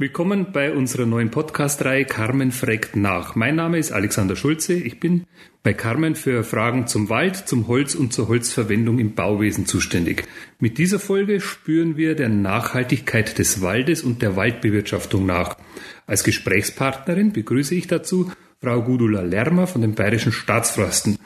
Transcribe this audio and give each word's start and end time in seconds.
Willkommen 0.00 0.46
bei 0.50 0.72
unserer 0.72 1.04
neuen 1.04 1.30
Podcast-Reihe 1.30 2.06
Carmen 2.06 2.52
fragt 2.52 2.96
nach. 2.96 3.34
Mein 3.34 3.56
Name 3.56 3.76
ist 3.76 3.92
Alexander 3.92 4.34
Schulze. 4.34 4.72
Ich 4.72 4.98
bin 4.98 5.26
bei 5.62 5.74
Carmen 5.74 6.14
für 6.14 6.42
Fragen 6.42 6.86
zum 6.86 7.10
Wald, 7.10 7.36
zum 7.36 7.68
Holz 7.68 7.94
und 7.94 8.10
zur 8.14 8.28
Holzverwendung 8.28 8.98
im 8.98 9.14
Bauwesen 9.14 9.66
zuständig. 9.66 10.24
Mit 10.58 10.78
dieser 10.78 10.98
Folge 10.98 11.42
spüren 11.42 11.98
wir 11.98 12.14
der 12.14 12.30
Nachhaltigkeit 12.30 13.38
des 13.38 13.60
Waldes 13.60 14.02
und 14.02 14.22
der 14.22 14.36
Waldbewirtschaftung 14.36 15.26
nach. 15.26 15.58
Als 16.06 16.24
Gesprächspartnerin 16.24 17.34
begrüße 17.34 17.74
ich 17.74 17.86
dazu 17.86 18.32
Frau 18.62 18.80
Gudula 18.80 19.20
Lermer 19.20 19.66
von 19.66 19.82
den 19.82 19.94
Bayerischen 19.94 20.32
Staatsforsten. 20.32 21.18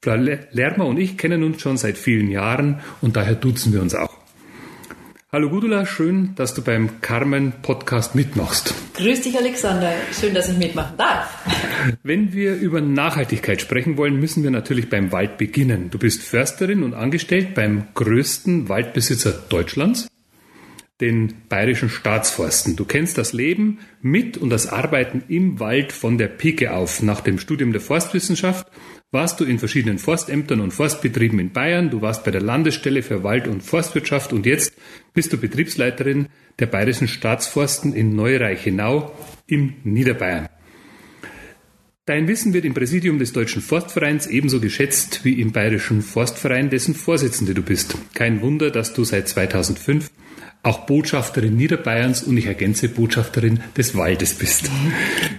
Frau 0.00 0.14
Lermer 0.14 0.86
und 0.86 0.96
ich 0.96 1.18
kennen 1.18 1.42
uns 1.42 1.60
schon 1.60 1.76
seit 1.76 1.98
vielen 1.98 2.30
Jahren 2.30 2.80
und 3.02 3.16
daher 3.16 3.34
duzen 3.34 3.74
wir 3.74 3.82
uns 3.82 3.94
auch. 3.94 4.23
Hallo 5.34 5.50
Gudula, 5.50 5.84
schön, 5.84 6.30
dass 6.36 6.54
du 6.54 6.62
beim 6.62 7.00
Carmen 7.00 7.54
Podcast 7.60 8.14
mitmachst. 8.14 8.72
Grüß 8.94 9.22
dich 9.22 9.36
Alexander, 9.36 9.92
schön, 10.12 10.32
dass 10.32 10.48
ich 10.48 10.56
mitmachen 10.56 10.96
darf. 10.96 11.28
Wenn 12.04 12.32
wir 12.32 12.54
über 12.54 12.80
Nachhaltigkeit 12.80 13.60
sprechen 13.60 13.96
wollen, 13.96 14.20
müssen 14.20 14.44
wir 14.44 14.52
natürlich 14.52 14.88
beim 14.88 15.10
Wald 15.10 15.36
beginnen. 15.36 15.90
Du 15.90 15.98
bist 15.98 16.22
Försterin 16.22 16.84
und 16.84 16.94
angestellt 16.94 17.56
beim 17.56 17.88
größten 17.94 18.68
Waldbesitzer 18.68 19.32
Deutschlands, 19.48 20.06
den 21.00 21.34
Bayerischen 21.48 21.88
Staatsforsten. 21.88 22.76
Du 22.76 22.84
kennst 22.84 23.18
das 23.18 23.32
Leben 23.32 23.80
mit 24.00 24.36
und 24.36 24.50
das 24.50 24.68
Arbeiten 24.68 25.24
im 25.26 25.58
Wald 25.58 25.90
von 25.90 26.16
der 26.16 26.28
Pike 26.28 26.72
auf. 26.72 27.02
Nach 27.02 27.20
dem 27.20 27.40
Studium 27.40 27.72
der 27.72 27.80
Forstwissenschaft 27.80 28.68
warst 29.14 29.40
du 29.40 29.44
in 29.44 29.58
verschiedenen 29.58 29.98
Forstämtern 29.98 30.60
und 30.60 30.72
Forstbetrieben 30.72 31.38
in 31.38 31.52
Bayern, 31.52 31.88
du 31.88 32.02
warst 32.02 32.24
bei 32.24 32.30
der 32.30 32.42
Landesstelle 32.42 33.02
für 33.02 33.22
Wald- 33.22 33.48
und 33.48 33.62
Forstwirtschaft 33.62 34.32
und 34.32 34.44
jetzt 34.44 34.74
bist 35.14 35.32
du 35.32 35.38
Betriebsleiterin 35.38 36.26
der 36.58 36.66
Bayerischen 36.66 37.08
Staatsforsten 37.08 37.94
in 37.94 38.14
Neureichenau 38.14 39.12
im 39.46 39.74
Niederbayern. 39.84 40.48
Dein 42.06 42.28
Wissen 42.28 42.52
wird 42.52 42.66
im 42.66 42.74
Präsidium 42.74 43.18
des 43.18 43.32
Deutschen 43.32 43.62
Forstvereins 43.62 44.26
ebenso 44.26 44.60
geschätzt 44.60 45.24
wie 45.24 45.40
im 45.40 45.52
Bayerischen 45.52 46.02
Forstverein, 46.02 46.68
dessen 46.68 46.94
Vorsitzende 46.94 47.54
du 47.54 47.62
bist. 47.62 47.96
Kein 48.12 48.42
Wunder, 48.42 48.70
dass 48.70 48.92
du 48.92 49.04
seit 49.04 49.26
2005 49.26 50.10
auch 50.64 50.86
Botschafterin 50.86 51.56
Niederbayerns 51.56 52.22
und 52.22 52.36
ich 52.36 52.46
ergänze 52.46 52.88
Botschafterin 52.88 53.60
des 53.76 53.96
Waldes 53.96 54.34
bist. 54.34 54.70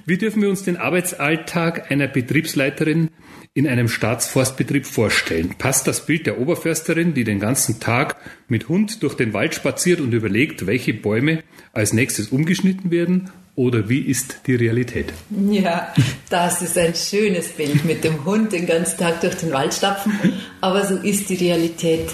Wie 0.06 0.18
dürfen 0.18 0.42
wir 0.42 0.50
uns 0.50 0.64
den 0.64 0.78
Arbeitsalltag 0.78 1.92
einer 1.92 2.08
Betriebsleiterin 2.08 3.10
in 3.54 3.68
einem 3.68 3.88
Staatsforstbetrieb 3.88 4.86
vorstellen? 4.86 5.56
Passt 5.58 5.88
das 5.88 6.06
Bild 6.06 6.28
der 6.28 6.40
Oberförsterin, 6.40 7.14
die 7.14 7.24
den 7.24 7.40
ganzen 7.40 7.80
Tag 7.80 8.18
mit 8.48 8.70
Hund 8.70 9.02
durch 9.02 9.16
den 9.16 9.34
Wald 9.34 9.56
spaziert 9.56 10.00
und 10.00 10.14
überlegt, 10.14 10.68
welche 10.68 10.94
Bäume 10.94 11.44
als 11.74 11.92
nächstes 11.92 12.30
umgeschnitten 12.30 12.92
werden? 12.92 13.32
Oder 13.56 13.88
wie 13.88 14.02
ist 14.02 14.42
die 14.48 14.56
Realität? 14.56 15.14
Ja, 15.50 15.94
das 16.30 16.62
ist 16.62 16.78
ein 16.78 16.94
schönes 16.94 17.48
Bild 17.48 17.86
mit 17.86 18.04
dem 18.04 18.26
Hund 18.26 18.52
den 18.52 18.68
ganzen 18.68 18.98
Tag 19.00 19.22
durch 19.22 19.36
den 19.36 19.54
Wald 19.54 19.74
stapfen. 19.74 20.12
Aber 20.60 20.86
so 20.86 20.98
ist 20.98 21.30
die 21.30 21.36
Realität 21.36 22.10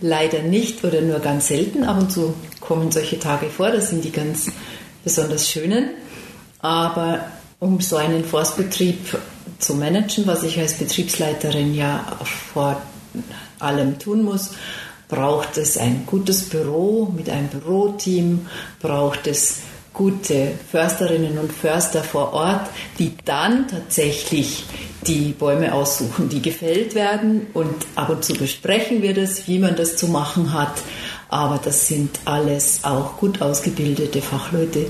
leider 0.00 0.42
nicht 0.42 0.84
oder 0.84 1.00
nur 1.00 1.20
ganz 1.20 1.48
selten. 1.48 1.84
Ab 1.84 1.98
und 2.00 2.12
zu 2.12 2.34
kommen 2.60 2.90
solche 2.90 3.18
Tage 3.18 3.46
vor, 3.48 3.70
das 3.70 3.90
sind 3.90 4.04
die 4.04 4.12
ganz 4.12 4.50
besonders 5.04 5.50
schönen. 5.50 5.90
Aber 6.60 7.20
um 7.58 7.80
so 7.80 7.96
einen 7.96 8.24
Forstbetrieb 8.24 9.18
zu 9.58 9.74
managen, 9.74 10.26
was 10.26 10.42
ich 10.42 10.58
als 10.58 10.74
Betriebsleiterin 10.74 11.74
ja 11.74 12.04
vor 12.52 12.80
allem 13.58 13.98
tun 13.98 14.22
muss, 14.22 14.50
braucht 15.08 15.56
es 15.56 15.78
ein 15.78 16.04
gutes 16.06 16.48
Büro 16.48 17.12
mit 17.16 17.30
einem 17.30 17.48
Büroteam, 17.48 18.46
braucht 18.80 19.26
es 19.26 19.60
gute 19.96 20.52
Försterinnen 20.70 21.38
und 21.38 21.50
Förster 21.52 22.04
vor 22.04 22.32
Ort, 22.34 22.68
die 22.98 23.16
dann 23.24 23.66
tatsächlich 23.66 24.64
die 25.06 25.32
Bäume 25.32 25.72
aussuchen, 25.72 26.28
die 26.28 26.42
gefällt 26.42 26.94
werden. 26.94 27.46
Und 27.54 27.74
ab 27.94 28.10
und 28.10 28.24
zu 28.24 28.34
besprechen 28.34 29.02
wir 29.02 29.14
das, 29.14 29.48
wie 29.48 29.58
man 29.58 29.74
das 29.74 29.96
zu 29.96 30.08
machen 30.08 30.52
hat. 30.52 30.74
Aber 31.28 31.58
das 31.62 31.88
sind 31.88 32.20
alles 32.26 32.80
auch 32.82 33.16
gut 33.16 33.40
ausgebildete 33.40 34.20
Fachleute, 34.20 34.86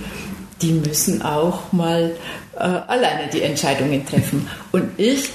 die 0.61 0.73
müssen 0.73 1.23
auch 1.23 1.73
mal 1.73 2.17
äh, 2.57 2.59
alleine 2.59 3.29
die 3.33 3.43
Entscheidungen 3.43 4.05
treffen. 4.07 4.49
Und 4.73 4.99
ich 4.99 5.31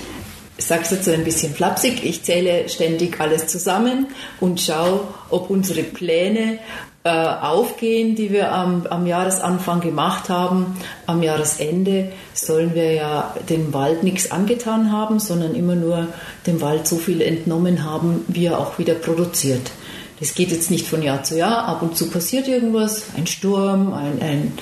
ich 0.61 0.67
sage 0.67 0.83
es 0.83 0.91
jetzt 0.91 1.09
ein 1.09 1.23
bisschen 1.23 1.55
flapsig, 1.55 2.05
ich 2.05 2.21
zähle 2.21 2.69
ständig 2.69 3.19
alles 3.19 3.47
zusammen 3.47 4.09
und 4.39 4.61
schaue, 4.61 4.99
ob 5.31 5.49
unsere 5.49 5.81
Pläne 5.81 6.59
äh, 7.03 7.09
aufgehen, 7.09 8.13
die 8.13 8.29
wir 8.29 8.51
am, 8.51 8.85
am 8.85 9.07
Jahresanfang 9.07 9.81
gemacht 9.81 10.29
haben. 10.29 10.77
Am 11.07 11.23
Jahresende 11.23 12.11
sollen 12.35 12.75
wir 12.75 12.93
ja 12.93 13.35
dem 13.49 13.73
Wald 13.73 14.03
nichts 14.03 14.29
angetan 14.29 14.91
haben, 14.91 15.19
sondern 15.19 15.55
immer 15.55 15.73
nur 15.73 16.09
dem 16.45 16.61
Wald 16.61 16.85
so 16.85 16.97
viel 16.97 17.23
entnommen 17.23 17.83
haben, 17.83 18.23
wie 18.27 18.45
er 18.45 18.59
auch 18.59 18.77
wieder 18.77 18.93
produziert. 18.93 19.71
Das 20.19 20.35
geht 20.35 20.51
jetzt 20.51 20.69
nicht 20.69 20.87
von 20.87 21.01
Jahr 21.01 21.23
zu 21.23 21.39
Jahr, 21.39 21.65
ab 21.65 21.81
und 21.81 21.97
zu 21.97 22.07
passiert 22.07 22.47
irgendwas, 22.47 23.05
ein 23.17 23.25
Sturm, 23.25 23.91
ein, 23.93 24.21
ein, 24.21 24.53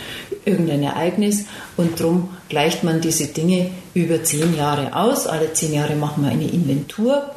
irgendein 0.50 0.84
Ereignis 0.84 1.46
und 1.78 2.00
darum 2.00 2.30
gleicht 2.50 2.84
man 2.84 3.02
diese 3.02 3.28
Dinge 3.28 3.72
über 3.94 4.24
zehn 4.24 4.58
Jahre 4.58 4.96
aus. 4.96 5.28
Alle 5.28 5.54
zehn 5.54 5.74
Jahre 5.74 5.96
machen 5.96 6.24
wir 6.24 6.32
eine 6.32 6.50
Inventur, 6.50 7.32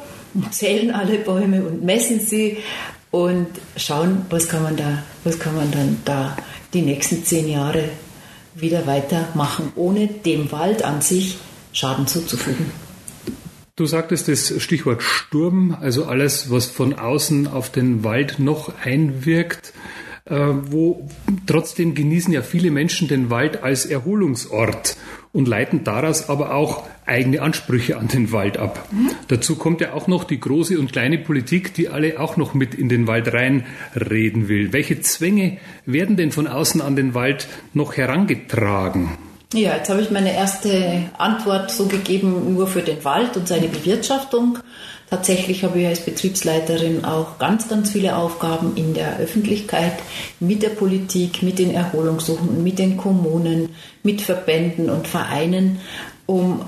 zählen 0.51 0.91
alle 0.91 1.19
Bäume 1.19 1.63
und 1.63 1.83
messen 1.83 2.19
sie 2.19 2.57
und 3.11 3.47
schauen, 3.77 4.25
was 4.29 4.47
kann 4.47 4.63
man 4.63 4.75
da, 4.75 5.03
was 5.23 5.39
kann 5.39 5.55
man 5.55 5.71
dann 5.71 5.97
da 6.03 6.35
die 6.73 6.81
nächsten 6.81 7.23
zehn 7.23 7.47
Jahre 7.47 7.89
wieder 8.55 8.85
weitermachen, 8.87 9.71
ohne 9.75 10.07
dem 10.07 10.51
Wald 10.51 10.83
an 10.83 11.01
sich 11.01 11.37
Schaden 11.71 12.07
zuzufügen. 12.07 12.71
Du 13.75 13.87
sagtest 13.87 14.27
das 14.27 14.53
Stichwort 14.61 15.01
Sturm, 15.01 15.75
also 15.79 16.05
alles, 16.05 16.51
was 16.51 16.67
von 16.67 16.93
außen 16.93 17.47
auf 17.47 17.71
den 17.71 18.03
Wald 18.03 18.37
noch 18.37 18.71
einwirkt. 18.83 19.73
Äh, 20.25 20.37
wo 20.37 21.09
trotzdem 21.47 21.95
genießen 21.95 22.31
ja 22.31 22.43
viele 22.43 22.71
Menschen 22.71 23.09
den 23.09 23.29
Wald 23.29 23.61
als 23.61 23.85
Erholungsort 23.85 24.95
und 25.33 25.49
leiten 25.49 25.83
daraus 25.83 26.29
aber 26.29 26.55
auch 26.55 26.87
eigene 27.05 27.41
Ansprüche 27.41 27.97
an 27.97 28.07
den 28.07 28.31
Wald 28.31 28.55
ab. 28.55 28.87
Mhm. 28.91 29.11
Dazu 29.27 29.57
kommt 29.57 29.81
ja 29.81 29.91
auch 29.91 30.07
noch 30.07 30.23
die 30.23 30.39
große 30.39 30.79
und 30.79 30.93
kleine 30.93 31.17
Politik, 31.17 31.73
die 31.73 31.89
alle 31.89 32.21
auch 32.21 32.37
noch 32.37 32.53
mit 32.53 32.73
in 32.73 32.87
den 32.87 33.05
Wald 33.05 33.33
reinreden 33.33 34.47
will. 34.47 34.71
Welche 34.71 35.01
Zwänge 35.01 35.57
werden 35.85 36.15
denn 36.15 36.31
von 36.31 36.47
außen 36.47 36.79
an 36.79 36.95
den 36.95 37.13
Wald 37.13 37.47
noch 37.73 37.97
herangetragen? 37.97 39.17
Ja, 39.53 39.75
jetzt 39.75 39.89
habe 39.89 40.01
ich 40.01 40.09
meine 40.09 40.33
erste 40.33 41.09
Antwort 41.17 41.69
so 41.69 41.87
gegeben, 41.87 42.53
nur 42.55 42.67
für 42.67 42.81
den 42.81 43.03
Wald 43.03 43.35
und 43.35 43.47
seine 43.47 43.67
Bewirtschaftung. 43.67 44.59
Tatsächlich 45.13 45.63
habe 45.63 45.79
ich 45.79 45.85
als 45.85 45.99
Betriebsleiterin 45.99 47.05
auch 47.05 47.37
ganz, 47.37 47.69
ganz 47.69 47.91
viele 47.91 48.15
Aufgaben 48.15 48.75
in 48.75 48.95
der 48.95 49.19
Öffentlichkeit, 49.19 49.93
mit 50.39 50.63
der 50.63 50.69
Politik, 50.69 51.43
mit 51.43 51.59
den 51.59 51.69
Erholungssuchenden, 51.69 52.63
mit 52.63 52.79
den 52.79 52.97
Kommunen, 52.97 53.69
mit 54.01 54.23
Verbänden 54.23 54.89
und 54.89 55.07
Vereinen, 55.07 55.79
um 56.25 56.61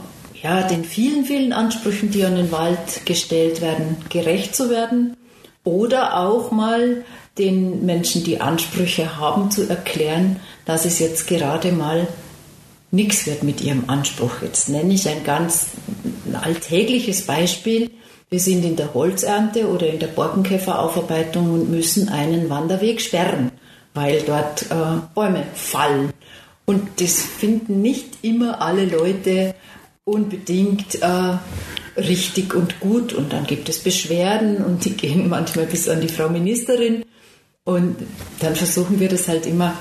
ja, 0.43 0.61
den 0.61 0.83
vielen, 0.83 1.25
vielen 1.25 1.53
Ansprüchen, 1.53 2.11
die 2.11 2.23
an 2.23 2.35
den 2.35 2.51
Wald 2.51 3.07
gestellt 3.07 3.61
werden, 3.61 3.97
gerecht 4.09 4.55
zu 4.55 4.69
werden 4.69 5.17
oder 5.63 6.19
auch 6.19 6.51
mal 6.51 7.03
den 7.39 7.83
Menschen, 7.83 8.23
die 8.23 8.41
Ansprüche 8.41 9.17
haben, 9.17 9.49
zu 9.49 9.67
erklären, 9.67 10.39
dass 10.65 10.85
es 10.85 10.99
jetzt 10.99 11.25
gerade 11.25 11.71
mal 11.71 12.07
nichts 12.91 13.25
wird 13.25 13.41
mit 13.41 13.61
ihrem 13.61 13.85
Anspruch. 13.87 14.43
Jetzt 14.43 14.69
nenne 14.69 14.93
ich 14.93 15.09
ein 15.09 15.23
ganz 15.23 15.69
alltägliches 16.31 17.23
Beispiel. 17.23 17.89
Wir 18.29 18.39
sind 18.39 18.65
in 18.65 18.75
der 18.75 18.93
Holzernte 18.93 19.67
oder 19.69 19.87
in 19.87 19.99
der 19.99 20.07
Borkenkäferaufarbeitung 20.07 21.51
und 21.53 21.69
müssen 21.69 22.09
einen 22.09 22.49
Wanderweg 22.49 22.99
sperren, 22.99 23.51
weil 23.93 24.21
dort 24.23 24.63
äh, 24.63 24.99
Bäume 25.13 25.43
fallen. 25.53 26.11
Und 26.65 26.99
das 26.99 27.21
finden 27.21 27.81
nicht 27.81 28.23
immer 28.23 28.61
alle 28.61 28.85
Leute 28.85 29.53
unbedingt 30.03 30.95
äh, 31.01 31.37
richtig 31.97 32.55
und 32.55 32.79
gut. 32.79 33.13
Und 33.13 33.31
dann 33.31 33.45
gibt 33.45 33.69
es 33.69 33.79
Beschwerden 33.79 34.57
und 34.57 34.85
die 34.85 34.93
gehen 34.97 35.29
manchmal 35.29 35.67
bis 35.67 35.87
an 35.87 36.01
die 36.01 36.09
Frau 36.09 36.27
Ministerin. 36.27 37.05
Und 37.63 37.97
dann 38.39 38.55
versuchen 38.55 38.99
wir 38.99 39.09
das 39.09 39.27
halt 39.27 39.45
immer 39.45 39.73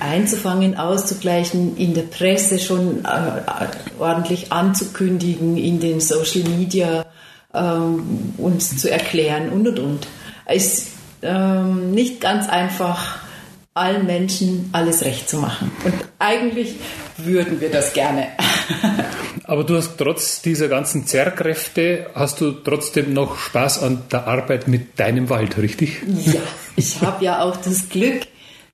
einzufangen, 0.00 0.76
auszugleichen, 0.76 1.76
in 1.76 1.94
der 1.94 2.02
Presse 2.02 2.58
schon 2.58 3.04
äh, 3.04 4.00
ordentlich 4.00 4.52
anzukündigen, 4.52 5.56
in 5.56 5.80
den 5.80 6.00
Social 6.00 6.48
Media 6.48 7.06
ähm, 7.54 8.34
uns 8.36 8.76
zu 8.76 8.90
erklären 8.90 9.50
und 9.50 9.68
und 9.68 9.78
und. 9.78 10.06
Es 10.44 10.78
ist 10.78 10.88
ähm, 11.22 11.90
nicht 11.90 12.20
ganz 12.20 12.48
einfach, 12.48 13.20
allen 13.74 14.06
Menschen 14.06 14.70
alles 14.72 15.04
recht 15.04 15.28
zu 15.28 15.38
machen. 15.38 15.70
Und 15.84 15.94
eigentlich 16.18 16.74
würden 17.16 17.60
wir 17.60 17.70
das 17.70 17.92
gerne. 17.92 18.28
Aber 19.44 19.64
du 19.64 19.76
hast 19.76 19.96
trotz 19.96 20.42
dieser 20.42 20.68
ganzen 20.68 21.06
Zerrkräfte, 21.06 22.10
hast 22.14 22.40
du 22.40 22.52
trotzdem 22.52 23.14
noch 23.14 23.38
Spaß 23.38 23.82
an 23.82 24.02
der 24.10 24.26
Arbeit 24.26 24.68
mit 24.68 24.98
deinem 24.98 25.30
Wald, 25.30 25.56
richtig? 25.58 26.02
Ja, 26.26 26.40
ich 26.76 27.00
habe 27.00 27.24
ja 27.24 27.42
auch 27.42 27.56
das 27.56 27.88
Glück, 27.88 28.26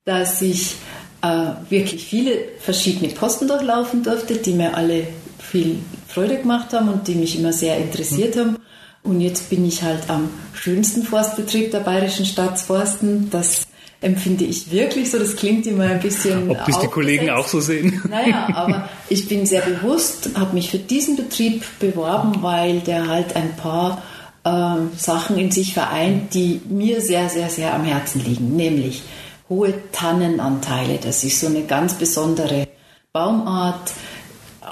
dass 0.05 0.41
ich 0.41 0.75
äh, 1.21 1.51
wirklich 1.69 2.05
viele 2.05 2.37
verschiedene 2.59 3.13
Posten 3.13 3.47
durchlaufen 3.47 4.03
durfte, 4.03 4.35
die 4.35 4.53
mir 4.53 4.75
alle 4.75 5.07
viel 5.39 5.79
Freude 6.15 6.37
gemacht 6.37 6.71
haben 6.71 6.87
und 6.87 7.09
die 7.09 7.15
mich 7.15 7.37
immer 7.37 7.51
sehr 7.51 7.77
interessiert 7.77 8.37
haben. 8.37 8.55
Und 9.03 9.19
jetzt 9.19 9.49
bin 9.49 9.65
ich 9.67 9.83
halt 9.83 10.09
am 10.09 10.29
schönsten 10.53 11.03
Forstbetrieb 11.03 11.71
der 11.71 11.81
Bayerischen 11.81 12.25
Staatsforsten. 12.25 13.29
Das 13.29 13.67
empfinde 13.99 14.45
ich 14.45 14.71
wirklich 14.71 15.11
so. 15.11 15.19
Das 15.19 15.35
klingt 15.35 15.67
immer 15.67 15.83
ein 15.83 15.99
bisschen. 15.99 16.49
Ob 16.49 16.65
das 16.65 16.79
die 16.79 16.87
Kollegen 16.87 17.29
auch 17.29 17.49
so 17.49 17.59
sehen? 17.59 18.01
Naja, 18.09 18.47
aber 18.53 18.89
ich 19.09 19.27
bin 19.27 19.45
sehr 19.45 19.61
bewusst, 19.61 20.29
habe 20.35 20.53
mich 20.53 20.71
für 20.71 20.79
diesen 20.79 21.17
Betrieb 21.17 21.65
beworben, 21.79 22.41
weil 22.41 22.79
der 22.79 23.09
halt 23.09 23.35
ein 23.35 23.53
paar 23.57 24.01
äh, 24.45 24.97
Sachen 24.97 25.37
in 25.37 25.51
sich 25.51 25.73
vereint, 25.73 26.33
die 26.33 26.61
mir 26.69 27.01
sehr, 27.01 27.27
sehr, 27.27 27.49
sehr 27.49 27.73
am 27.73 27.83
Herzen 27.83 28.23
liegen. 28.23 28.55
Nämlich 28.55 29.03
hohe 29.49 29.73
Tannenanteile. 29.91 30.97
Das 31.03 31.25
ist 31.25 31.41
so 31.41 31.47
eine 31.47 31.63
ganz 31.63 31.95
besondere 31.95 32.69
Baumart 33.11 33.91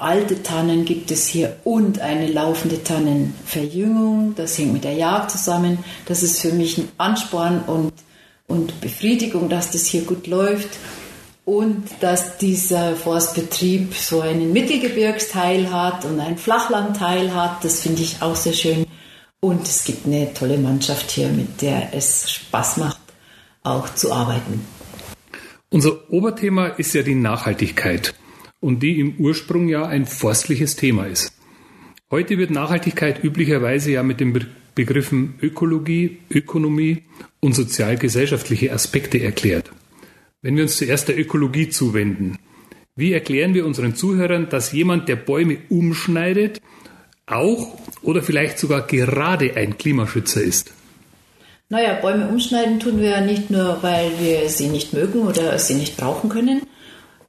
alte 0.02 0.44
Tannen 0.44 0.86
gibt 0.86 1.12
es 1.12 1.28
hier 1.28 1.58
und 1.64 2.00
eine 2.00 2.28
laufende 2.28 2.84
Tannenverjüngung. 2.84 4.34
Das 4.36 4.58
hängt 4.58 4.74
mit 4.74 4.84
der 4.84 4.94
Jagd 4.94 5.32
zusammen. 5.32 5.80
Das 6.06 6.24
ist 6.24 6.42
für 6.42 6.52
mich 6.52 6.78
ein 6.78 6.90
Ansporn 6.98 7.62
und, 7.68 7.94
und 8.48 8.82
Befriedigung, 8.82 9.50
dass 9.50 9.72
das 9.72 9.86
hier 9.86 10.04
gut 10.04 10.28
läuft. 10.28 10.70
Und 11.46 11.84
dass 12.00 12.38
dieser 12.38 12.96
Forstbetrieb 12.96 13.94
so 13.94 14.22
einen 14.22 14.54
Mittelgebirgsteil 14.54 15.72
hat 15.72 16.06
und 16.06 16.20
einen 16.20 16.38
Flachlandteil 16.38 17.36
hat, 17.36 17.66
das 17.66 17.82
finde 17.82 18.02
ich 18.02 18.22
auch 18.22 18.36
sehr 18.36 18.54
schön. 18.54 18.86
Und 19.42 19.68
es 19.68 19.84
gibt 19.84 20.06
eine 20.06 20.34
tolle 20.34 20.58
Mannschaft 20.58 21.12
hier, 21.12 21.28
mit 21.28 21.62
der 21.62 21.94
es 21.94 22.32
Spaß 22.32 22.78
macht, 22.78 23.00
auch 23.64 23.94
zu 23.94 24.14
arbeiten. 24.14 24.66
Unser 25.70 26.10
Oberthema 26.10 26.68
ist 26.68 26.94
ja 26.94 27.02
die 27.02 27.16
Nachhaltigkeit 27.16 28.14
und 28.64 28.82
die 28.82 29.00
im 29.00 29.18
Ursprung 29.18 29.68
ja 29.68 29.86
ein 29.86 30.06
forstliches 30.06 30.78
Thema 30.78 31.06
ist. 31.06 31.34
Heute 32.10 32.38
wird 32.38 32.50
Nachhaltigkeit 32.50 33.24
üblicherweise 33.24 33.92
ja 33.92 34.04
mit 34.04 34.20
den 34.20 34.40
Begriffen 34.74 35.36
Ökologie, 35.42 36.20
Ökonomie 36.32 37.04
und 37.42 37.56
sozial-gesellschaftliche 37.56 38.72
Aspekte 38.72 39.22
erklärt. 39.22 39.72
Wenn 40.42 40.56
wir 40.56 40.64
uns 40.64 40.78
zuerst 40.78 41.10
der 41.10 41.20
Ökologie 41.20 41.70
zuwenden, 41.70 42.38
wie 42.96 43.12
erklären 43.12 43.54
wir 43.54 43.66
unseren 43.66 43.96
Zuhörern, 43.96 44.48
dass 44.50 44.72
jemand, 44.72 45.10
der 45.10 45.18
Bäume 45.18 45.58
umschneidet, 45.70 46.62
auch 47.26 47.78
oder 48.02 48.22
vielleicht 48.22 48.60
sogar 48.60 48.88
gerade 48.88 49.56
ein 49.56 49.78
Klimaschützer 49.78 50.42
ist? 50.42 50.72
Naja, 51.70 51.96
Bäume 51.96 52.30
umschneiden 52.30 52.80
tun 52.80 53.02
wir 53.02 53.10
ja 53.10 53.22
nicht 53.22 53.50
nur, 53.50 53.82
weil 53.82 54.12
wir 54.20 54.48
sie 54.50 54.68
nicht 54.68 54.94
mögen 54.94 55.22
oder 55.22 55.58
sie 55.60 55.76
nicht 55.76 55.98
brauchen 55.98 56.30
können, 56.30 56.62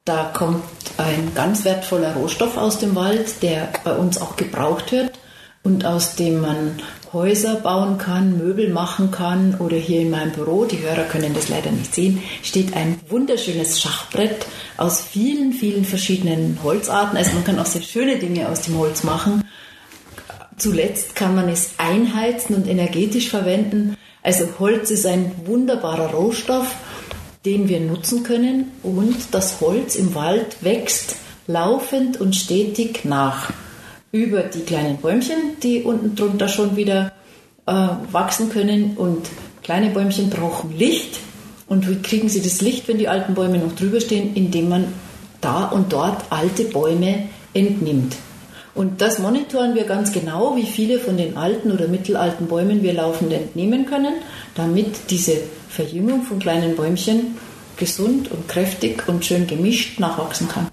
da 0.05 0.25
kommt 0.35 0.63
ein 0.99 1.33
ganz 1.35 1.65
wertvoller 1.65 2.15
Rohstoff 2.15 2.59
aus 2.59 2.79
dem 2.79 2.95
Wald, 2.95 3.43
der 3.43 3.71
bei 3.85 3.97
uns 3.97 4.21
auch 4.21 4.37
gebraucht 4.37 4.93
wird 4.93 5.19
und 5.63 5.87
aus 5.87 6.15
dem 6.15 6.43
man 6.43 6.79
Häuser 7.15 7.55
bauen 7.55 7.97
kann, 7.97 8.37
Möbel 8.37 8.69
machen 8.69 9.11
kann 9.11 9.55
oder 9.61 9.77
hier 9.79 10.03
in 10.03 10.11
meinem 10.11 10.33
Büro, 10.33 10.67
die 10.67 10.83
Hörer 10.83 11.05
können 11.05 11.33
das 11.33 11.49
leider 11.49 11.71
nicht 11.71 11.95
sehen, 11.95 12.23
steht 12.43 12.77
ein 12.77 13.01
wunderschönes 13.09 13.81
Schachbrett 13.81 14.45
aus 14.77 15.01
vielen, 15.01 15.55
vielen 15.55 15.87
verschiedenen 15.87 16.59
Holzarten. 16.63 17.17
Also 17.17 17.33
man 17.33 17.45
kann 17.45 17.59
auch 17.59 17.65
sehr 17.65 17.81
schöne 17.81 18.19
Dinge 18.19 18.51
aus 18.51 18.61
dem 18.63 18.77
Holz 18.77 19.05
machen. 19.05 19.43
Zuletzt 20.59 21.17
kann 21.17 21.35
man 21.35 21.49
es 21.49 21.71
einheizen 21.79 22.55
und 22.55 22.69
energetisch 22.69 23.31
verwenden. 23.31 23.97
Also 24.23 24.49
Holz 24.59 24.91
ist 24.91 25.07
ein 25.07 25.33
wunderbarer 25.47 26.11
Rohstoff 26.11 26.75
den 27.45 27.69
wir 27.69 27.81
nutzen 27.81 28.23
können 28.23 28.71
und 28.83 29.17
das 29.33 29.61
Holz 29.61 29.97
im 29.97 30.15
Wald 30.15 30.63
wächst 30.63 31.17
laufend 31.47 32.21
und 32.21 32.35
stetig 32.35 33.05
nach. 33.05 33.53
Über 34.13 34.45
die 34.45 34.61
kleinen 34.61 34.97
Bäumchen, 34.99 35.37
die 35.63 35.83
unten 35.83 36.15
drunter 36.15 36.49
schon 36.49 36.77
wieder 36.77 37.13
äh, 37.67 37.73
wachsen 38.13 38.49
können 38.49 38.97
und 38.97 39.29
kleine 39.63 39.91
Bäumchen 39.91 40.31
brauchen 40.31 40.77
Licht. 40.77 41.19
Und 41.67 41.89
wie 41.89 42.01
kriegen 42.01 42.29
sie 42.29 42.41
das 42.41 42.61
Licht, 42.61 42.87
wenn 42.89 42.99
die 42.99 43.09
alten 43.09 43.35
Bäume 43.35 43.59
noch 43.59 43.75
drüber 43.75 44.01
stehen? 44.01 44.35
Indem 44.35 44.69
man 44.69 44.87
da 45.41 45.65
und 45.65 45.93
dort 45.93 46.25
alte 46.31 46.65
Bäume 46.65 47.29
entnimmt. 47.53 48.17
Und 48.75 49.01
das 49.01 49.19
monitoren 49.19 49.75
wir 49.75 49.85
ganz 49.85 50.13
genau, 50.13 50.57
wie 50.57 50.67
viele 50.67 50.99
von 50.99 51.17
den 51.17 51.37
alten 51.37 51.71
oder 51.71 51.87
mittelalten 51.87 52.47
Bäumen 52.47 52.83
wir 52.83 52.93
laufend 52.93 53.33
entnehmen 53.33 53.87
können, 53.87 54.15
damit 54.55 55.11
diese 55.11 55.39
Verjüngung 55.75 56.23
von 56.23 56.39
kleinen 56.39 56.77
Bäumchen 56.77 57.37
gesund 57.77 58.31
und 58.31 58.49
kräftig 58.49 59.09
und 59.09 59.25
schön 59.25 59.47
gemischt 59.47 59.99
nachwachsen 59.99 60.49
kann. 60.49 60.69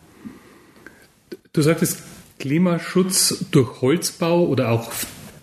Du 1.53 1.61
sagtest 1.61 2.03
Klimaschutz 2.39 3.45
durch 3.51 3.81
Holzbau 3.81 4.45
oder 4.45 4.69
auch 4.69 4.91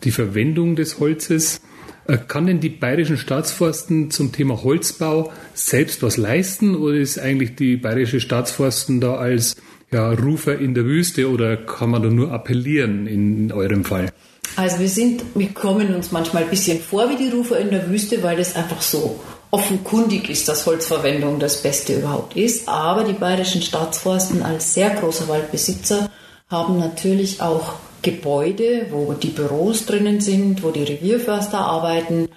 die 0.05 0.13
Verwendung 0.13 0.77
des 0.77 1.01
Holzes. 1.01 1.61
Äh, 2.07 2.19
kann 2.19 2.47
denn 2.47 2.61
die 2.61 2.69
Bayerischen 2.69 3.19
Staatsforsten 3.19 4.11
zum 4.11 4.33
Thema 4.33 4.63
Holzbau 4.63 5.33
selbst 5.55 6.03
was 6.03 6.17
leisten 6.17 6.77
oder 6.77 6.97
ist 6.97 7.19
eigentlich 7.19 7.57
die 7.57 7.77
Bayerische 7.77 8.21
Staatsforsten 8.21 9.01
da 9.01 9.17
als 9.17 9.57
ja, 9.91 10.11
Rufer 10.13 10.59
in 10.59 10.75
der 10.75 10.85
Wüste 10.85 11.29
oder 11.31 11.57
kann 11.57 11.91
man 11.91 12.03
da 12.03 12.09
nur 12.09 12.33
appellieren 12.33 13.07
in 13.07 13.53
eurem 13.53 13.85
Fall? 13.85 14.11
Also 14.57 14.79
wir 14.79 14.89
sind, 14.89 15.23
wir 15.35 15.49
kommen 15.49 15.95
uns 15.95 16.11
manchmal 16.11 16.45
ein 16.45 16.51
bisschen 16.51 16.81
vor 16.81 17.11
wie 17.11 17.17
die 17.17 17.31
Rufer 17.31 17.59
in 17.59 17.71
der 17.71 17.89
Wüste, 17.91 18.23
weil 18.23 18.37
das 18.37 18.57
einfach 18.57 18.81
so 18.81 19.21
offenkundig 19.51 20.29
ist, 20.29 20.49
dass 20.49 20.67
Holzverwendung 20.67 21.39
das 21.39 21.63
Beste 21.63 21.95
überhaupt 21.95 22.37
ist. 22.37 22.69
Aber 22.69 23.05
die 23.05 23.15
bayerischen 23.15 23.63
Staatsforsten 23.63 24.43
als 24.43 24.75
sehr 24.75 24.91
großer 24.91 25.29
Waldbesitzer 25.29 26.11
haben 26.51 26.79
natürlich 26.79 27.41
auch 27.41 27.75
Gebäude, 28.03 28.87
wo 28.91 29.13
die 29.13 29.29
Büros 29.29 29.87
drinnen 29.87 30.21
sind, 30.21 30.63
wo 30.63 30.71
die 30.71 30.85
Revierförster 30.85 31.59
arbeiten 31.59 32.29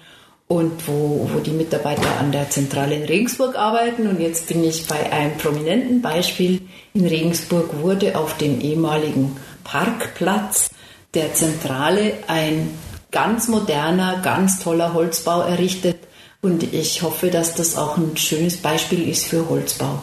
und 0.48 0.86
wo, 0.88 1.30
wo 1.32 1.40
die 1.40 1.52
Mitarbeiter 1.52 2.18
an 2.18 2.32
der 2.32 2.50
Zentrale 2.50 2.96
in 2.96 3.04
Regensburg 3.04 3.56
arbeiten. 3.56 4.06
Und 4.06 4.20
jetzt 4.20 4.48
bin 4.48 4.64
ich 4.64 4.86
bei 4.86 5.12
einem 5.12 5.36
prominenten 5.38 6.02
Beispiel. 6.02 6.62
In 6.94 7.06
Regensburg 7.06 7.80
wurde 7.80 8.18
auf 8.18 8.36
dem 8.38 8.60
ehemaligen 8.60 9.36
Parkplatz 9.64 10.70
der 11.14 11.32
Zentrale 11.34 12.14
ein 12.26 12.70
ganz 13.10 13.48
moderner, 13.48 14.20
ganz 14.22 14.58
toller 14.58 14.94
Holzbau 14.94 15.42
errichtet 15.42 15.98
und 16.42 16.74
ich 16.74 17.02
hoffe, 17.02 17.30
dass 17.30 17.54
das 17.54 17.76
auch 17.76 17.96
ein 17.96 18.16
schönes 18.16 18.56
Beispiel 18.56 19.08
ist 19.08 19.26
für 19.26 19.48
Holzbau. 19.48 20.02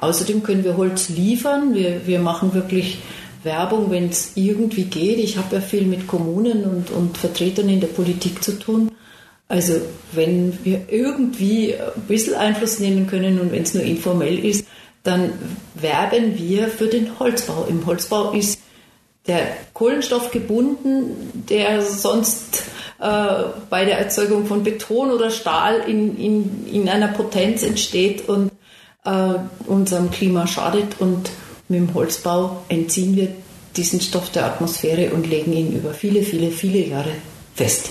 Außerdem 0.00 0.42
können 0.42 0.64
wir 0.64 0.76
Holz 0.76 1.08
liefern. 1.08 1.72
Wir, 1.72 2.06
wir 2.06 2.18
machen 2.18 2.52
wirklich 2.52 2.98
Werbung, 3.44 3.90
wenn 3.90 4.08
es 4.08 4.32
irgendwie 4.34 4.84
geht. 4.84 5.18
Ich 5.18 5.36
habe 5.36 5.54
ja 5.54 5.60
viel 5.60 5.86
mit 5.86 6.08
Kommunen 6.08 6.64
und, 6.64 6.90
und 6.90 7.16
Vertretern 7.16 7.68
in 7.68 7.80
der 7.80 7.86
Politik 7.88 8.42
zu 8.42 8.58
tun. 8.58 8.90
Also 9.46 9.74
wenn 10.12 10.58
wir 10.64 10.82
irgendwie 10.90 11.74
ein 11.74 12.02
bisschen 12.08 12.34
Einfluss 12.34 12.80
nehmen 12.80 13.06
können 13.06 13.40
und 13.40 13.52
wenn 13.52 13.62
es 13.62 13.72
nur 13.72 13.84
informell 13.84 14.44
ist, 14.44 14.66
dann 15.04 15.32
werben 15.74 16.36
wir 16.36 16.68
für 16.68 16.88
den 16.88 17.20
Holzbau. 17.20 17.66
Im 17.68 17.86
Holzbau 17.86 18.32
ist 18.32 18.60
der 19.28 19.46
Kohlenstoff 19.74 20.32
gebunden, 20.32 21.44
der 21.48 21.82
sonst 21.82 22.64
bei 22.98 23.84
der 23.84 23.98
Erzeugung 23.98 24.46
von 24.46 24.64
Beton 24.64 25.10
oder 25.10 25.30
Stahl 25.30 25.80
in, 25.86 26.16
in, 26.18 26.66
in 26.66 26.88
einer 26.88 27.08
Potenz 27.08 27.62
entsteht 27.62 28.28
und 28.28 28.50
äh, 29.04 29.34
unserem 29.66 30.10
Klima 30.10 30.46
schadet. 30.46 31.00
Und 31.00 31.30
mit 31.68 31.80
dem 31.80 31.94
Holzbau 31.94 32.62
entziehen 32.68 33.14
wir 33.16 33.28
diesen 33.76 34.00
Stoff 34.00 34.30
der 34.30 34.46
Atmosphäre 34.46 35.12
und 35.12 35.28
legen 35.28 35.52
ihn 35.52 35.76
über 35.76 35.94
viele, 35.94 36.22
viele, 36.22 36.50
viele 36.50 36.84
Jahre 36.86 37.12
fest. 37.54 37.90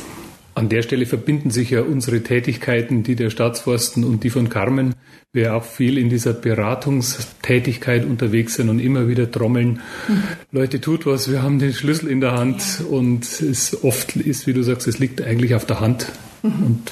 An 0.58 0.70
der 0.70 0.82
Stelle 0.82 1.06
verbinden 1.06 1.52
sich 1.52 1.70
ja 1.70 1.84
unsere 1.84 2.24
Tätigkeiten, 2.24 3.04
die 3.04 3.16
der 3.16 3.30
Staatsforsten 3.30 4.04
und 4.04 4.24
die 4.24 4.32
von 4.32 4.50
Carmen. 4.50 4.96
Wir 5.32 5.56
auch 5.56 5.64
viel 5.64 6.00
in 6.00 6.10
dieser 6.10 6.34
Beratungstätigkeit 6.34 8.04
unterwegs 8.06 8.56
sind 8.56 8.70
und 8.70 8.80
immer 8.80 9.08
wieder 9.08 9.30
trommeln. 9.30 9.82
Mhm. 10.08 10.24
Leute, 10.52 10.82
tut 10.82 11.06
was, 11.06 11.30
wir 11.32 11.44
haben 11.44 11.60
den 11.60 11.74
Schlüssel 11.74 12.10
in 12.10 12.22
der 12.22 12.32
Hand 12.32 12.64
ja. 12.80 12.88
und 12.88 13.24
es 13.40 13.84
oft 13.84 14.16
ist, 14.16 14.48
wie 14.48 14.54
du 14.54 14.64
sagst, 14.64 14.88
es 14.88 14.98
liegt 14.98 15.22
eigentlich 15.22 15.54
auf 15.54 15.66
der 15.68 15.80
Hand 15.80 16.08
mhm. 16.42 16.66
und 16.66 16.92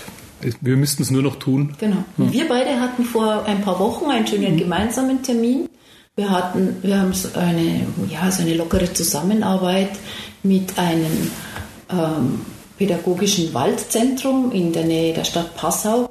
wir 0.61 0.77
müssten 0.77 1.01
es 1.01 1.09
nur 1.09 1.23
noch 1.23 1.37
tun. 1.37 1.73
Genau. 1.79 2.05
Ja. 2.19 2.31
Wir 2.31 2.47
beide 2.47 2.79
hatten 2.79 3.03
vor 3.03 3.45
ein 3.45 3.61
paar 3.61 3.79
Wochen 3.79 4.11
einen 4.11 4.27
schönen 4.27 4.53
mhm. 4.53 4.59
gemeinsamen 4.59 5.23
Termin. 5.23 5.67
Wir 6.15 6.29
hatten, 6.29 6.75
wir 6.83 6.99
haben 6.99 7.13
so 7.13 7.29
eine, 7.33 7.87
ja, 8.09 8.29
so 8.29 8.43
eine 8.43 8.53
lockere 8.53 8.93
Zusammenarbeit 8.93 9.89
mit 10.43 10.77
einem 10.77 11.31
ähm, 11.89 12.41
pädagogischen 12.77 13.53
Waldzentrum 13.53 14.51
in 14.51 14.73
der 14.73 14.85
Nähe 14.85 15.13
der 15.13 15.23
Stadt 15.23 15.55
Passau. 15.55 16.09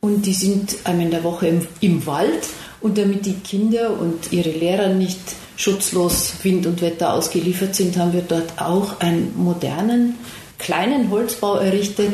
Und 0.00 0.26
die 0.26 0.34
sind 0.34 0.76
einmal 0.84 1.06
in 1.06 1.10
der 1.10 1.24
Woche 1.24 1.48
im, 1.48 1.66
im 1.80 2.06
Wald. 2.06 2.46
Und 2.80 2.96
damit 2.96 3.26
die 3.26 3.34
Kinder 3.34 3.98
und 3.98 4.32
ihre 4.32 4.50
Lehrer 4.50 4.88
nicht 4.88 5.18
schutzlos 5.56 6.34
Wind 6.42 6.66
und 6.66 6.80
Wetter 6.80 7.12
ausgeliefert 7.12 7.74
sind, 7.74 7.96
haben 7.96 8.12
wir 8.12 8.22
dort 8.22 8.60
auch 8.60 9.00
einen 9.00 9.34
modernen, 9.36 10.14
kleinen 10.58 11.10
Holzbau 11.10 11.56
errichtet, 11.56 12.12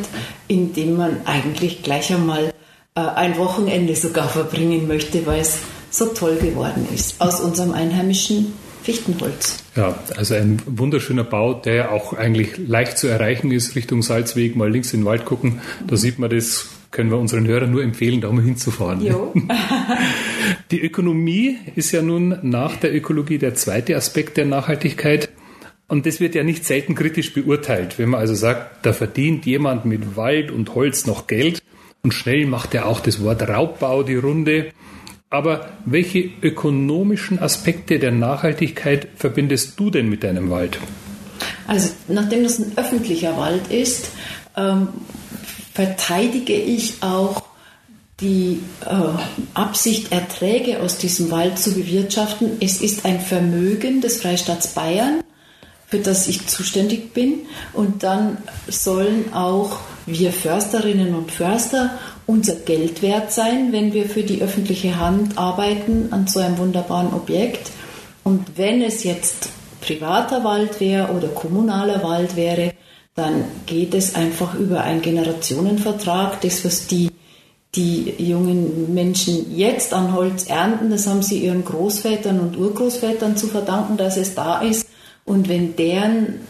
in 0.49 0.73
dem 0.73 0.97
man 0.97 1.27
eigentlich 1.27 1.83
gleich 1.83 2.13
einmal 2.13 2.55
äh, 2.95 3.01
ein 3.01 3.37
Wochenende 3.37 3.95
sogar 3.95 4.29
verbringen 4.29 4.89
möchte, 4.89 5.27
weil 5.27 5.41
es 5.41 5.59
so 5.91 6.07
toll 6.07 6.37
geworden 6.37 6.89
ist 6.93 7.21
aus 7.21 7.41
unserem 7.41 7.73
einheimischen 7.73 8.55
Fichtenholz. 8.85 9.65
Ja, 9.77 9.99
also 10.15 10.35
ein 10.35 10.61
wunderschöner 10.67 11.25
Bau, 11.25 11.55
der 11.55 11.75
ja 11.75 11.91
auch 11.91 12.13
eigentlich 12.13 12.59
leicht 12.59 12.99
zu 12.99 13.09
erreichen 13.09 13.51
ist, 13.51 13.75
Richtung 13.77 14.03
Salzweg, 14.03 14.57
mal 14.57 14.71
links 14.71 14.93
in 14.93 15.01
den 15.01 15.07
Wald 15.07 15.25
gucken. 15.25 15.63
Da 15.87 15.97
sieht 15.97 16.19
man 16.19 16.29
das, 16.29 16.69
können 16.91 17.11
wir 17.11 17.17
unseren 17.17 17.47
Hörern 17.47 17.71
nur 17.71 17.83
empfehlen, 17.83 18.21
da 18.21 18.31
mal 18.31 18.45
hinzufahren. 18.45 19.01
Jo. 19.01 19.33
Die 20.71 20.83
Ökonomie 20.83 21.57
ist 21.75 21.93
ja 21.93 22.03
nun 22.03 22.39
nach 22.43 22.77
der 22.77 22.95
Ökologie 22.95 23.39
der 23.39 23.55
zweite 23.55 23.97
Aspekt 23.97 24.37
der 24.37 24.45
Nachhaltigkeit. 24.45 25.31
Und 25.89 26.05
das 26.05 26.21
wird 26.21 26.35
ja 26.35 26.45
nicht 26.45 26.67
selten 26.67 26.95
kritisch 26.95 27.33
beurteilt, 27.33 27.99
wenn 27.99 28.11
man 28.11 28.21
also 28.21 28.35
sagt, 28.35 28.85
da 28.85 28.93
verdient 28.93 29.47
jemand 29.47 29.87
mit 29.87 30.17
Wald 30.17 30.51
und 30.51 30.75
Holz 30.75 31.07
noch 31.07 31.27
Geld 31.27 31.63
und 32.03 32.13
schnell 32.13 32.47
macht 32.47 32.75
er 32.75 32.87
auch 32.87 33.01
das 33.01 33.23
Wort 33.23 33.49
Raubbau 33.49 34.03
die 34.03 34.17
Runde. 34.17 34.73
Aber 35.35 35.73
welche 35.85 36.31
ökonomischen 36.43 37.41
Aspekte 37.41 37.99
der 37.99 38.13
Nachhaltigkeit 38.13 39.09
verbindest 39.17 39.81
du 39.81 39.91
denn 39.91 40.09
mit 40.09 40.23
deinem 40.23 40.49
Wald? 40.49 40.79
Also 41.67 41.89
nachdem 42.07 42.45
das 42.45 42.61
ein 42.61 42.71
öffentlicher 42.77 43.37
Wald 43.37 43.67
ist, 43.67 44.11
ähm, 44.57 44.87
verteidige 45.73 46.55
ich 46.55 47.03
auch 47.03 47.43
die 48.21 48.61
äh, 48.87 48.95
Absicht, 49.55 50.13
Erträge 50.13 50.81
aus 50.81 50.99
diesem 50.99 51.33
Wald 51.33 51.59
zu 51.59 51.75
bewirtschaften. 51.75 52.59
Es 52.61 52.81
ist 52.81 53.05
ein 53.05 53.19
Vermögen 53.19 54.03
des 54.03 54.23
Freistaats 54.23 54.69
Bayern, 54.69 55.21
für 55.89 55.99
das 55.99 56.29
ich 56.29 56.47
zuständig 56.47 57.13
bin. 57.13 57.41
Und 57.73 58.05
dann 58.05 58.39
sollen 58.69 59.35
auch 59.35 59.81
wir 60.07 60.33
Försterinnen 60.33 61.13
und 61.13 61.33
Förster 61.33 61.99
unser 62.27 62.55
Geld 62.55 63.03
wert 63.03 63.33
sein, 63.33 63.73
wenn 63.73 63.93
wir 63.93 64.09
für 64.09 64.23
die 64.23 64.43
öffentliche 64.43 64.99
Hand 64.99 65.37
arbeiten 65.37 66.09
an 66.11 66.27
so 66.27 66.41
einem 66.41 66.59
wunderbaren 66.59 67.13
Objekt. 67.13 67.71
Und 68.23 68.57
wenn 68.57 68.83
es 68.83 69.05
jetzt 69.05 69.51
privater 69.81 70.45
Wald 70.45 70.81
wäre 70.81 71.13
oder 71.13 71.29
kommunaler 71.29 72.03
Wald 72.03 72.37
wäre, 72.37 72.73
dann 73.15 73.45
geht 73.67 73.95
es 73.95 74.15
einfach 74.15 74.55
über 74.55 74.83
einen 74.83 75.03
Generationenvertrag. 75.03 76.41
Das, 76.41 76.65
was 76.65 76.87
die, 76.87 77.11
die 77.75 78.15
jungen 78.19 78.95
Menschen 78.95 79.55
jetzt 79.55 79.93
an 79.93 80.15
Holz 80.15 80.47
ernten, 80.47 80.91
das 80.91 81.07
haben 81.07 81.23
sie 81.23 81.45
ihren 81.45 81.65
Großvätern 81.65 82.41
und 82.41 82.57
Urgroßvätern 82.57 83.37
zu 83.37 83.47
verdanken, 83.47 83.97
dass 83.97 84.17
es 84.17 84.35
da 84.35 84.63
ist. 84.63 84.89
Und 85.25 85.49
wenn 85.49 85.77
deren 85.77 86.41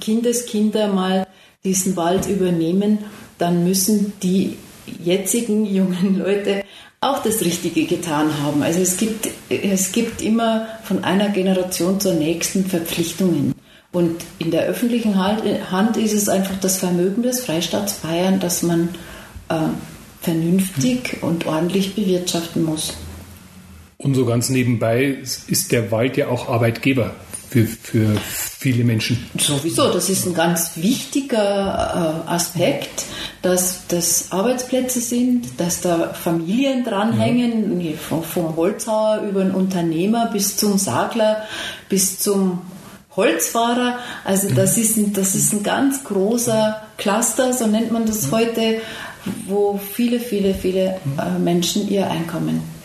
Kindeskinder 0.00 0.88
mal 0.88 1.26
diesen 1.64 1.96
Wald 1.96 2.26
übernehmen, 2.26 2.98
dann 3.36 3.64
müssen 3.64 4.12
die 4.22 4.56
jetzigen 5.04 5.64
jungen 5.66 6.18
Leute 6.18 6.64
auch 7.00 7.22
das 7.22 7.42
Richtige 7.42 7.84
getan 7.84 8.42
haben. 8.42 8.62
Also 8.62 8.80
es 8.80 8.96
gibt, 8.96 9.28
es 9.48 9.92
gibt 9.92 10.20
immer 10.20 10.66
von 10.82 11.04
einer 11.04 11.28
Generation 11.28 12.00
zur 12.00 12.14
nächsten 12.14 12.66
Verpflichtungen. 12.66 13.54
Und 13.92 14.16
in 14.38 14.50
der 14.50 14.64
öffentlichen 14.64 15.16
Hand 15.16 15.96
ist 15.96 16.12
es 16.12 16.28
einfach 16.28 16.58
das 16.60 16.78
Vermögen 16.78 17.22
des 17.22 17.40
Freistaats 17.40 17.94
Bayern, 17.94 18.38
das 18.40 18.62
man 18.62 18.90
äh, 19.48 19.54
vernünftig 20.20 21.18
und 21.22 21.46
ordentlich 21.46 21.94
bewirtschaften 21.94 22.64
muss. 22.64 22.94
Und 23.96 24.14
so 24.14 24.26
ganz 24.26 24.48
nebenbei 24.50 25.18
ist 25.22 25.72
der 25.72 25.90
Wald 25.90 26.16
ja 26.16 26.28
auch 26.28 26.48
Arbeitgeber 26.48 27.14
für, 27.48 27.66
für 27.66 28.16
viele 28.20 28.84
Menschen. 28.84 29.26
Sowieso, 29.38 29.92
das 29.92 30.08
ist 30.10 30.26
ein 30.26 30.34
ganz 30.34 30.72
wichtiger 30.76 32.24
äh, 32.26 32.30
Aspekt, 32.30 33.04
dass 33.42 33.86
das 33.88 34.32
Arbeitsplätze 34.32 35.00
sind, 35.00 35.60
dass 35.60 35.80
da 35.80 36.12
Familien 36.12 36.84
dranhängen, 36.84 37.80
ja. 37.80 37.92
vom, 37.96 38.22
vom 38.22 38.56
Holzhauer 38.56 39.22
über 39.28 39.42
den 39.42 39.54
Unternehmer 39.54 40.30
bis 40.32 40.56
zum 40.56 40.78
Sagler, 40.78 41.44
bis 41.88 42.18
zum 42.18 42.62
Holzfahrer. 43.14 43.98
Also 44.24 44.48
das 44.54 44.78
ist, 44.78 44.96
ein, 44.96 45.12
das 45.12 45.34
ist 45.34 45.52
ein 45.52 45.62
ganz 45.62 46.04
großer 46.04 46.82
Cluster, 46.96 47.52
so 47.52 47.66
nennt 47.66 47.92
man 47.92 48.06
das 48.06 48.30
heute, 48.32 48.80
wo 49.46 49.78
viele, 49.78 50.20
viele, 50.20 50.54
viele 50.54 51.00
äh, 51.18 51.38
Menschen 51.38 51.88
ihr 51.88 52.10
Einkommen 52.10 52.77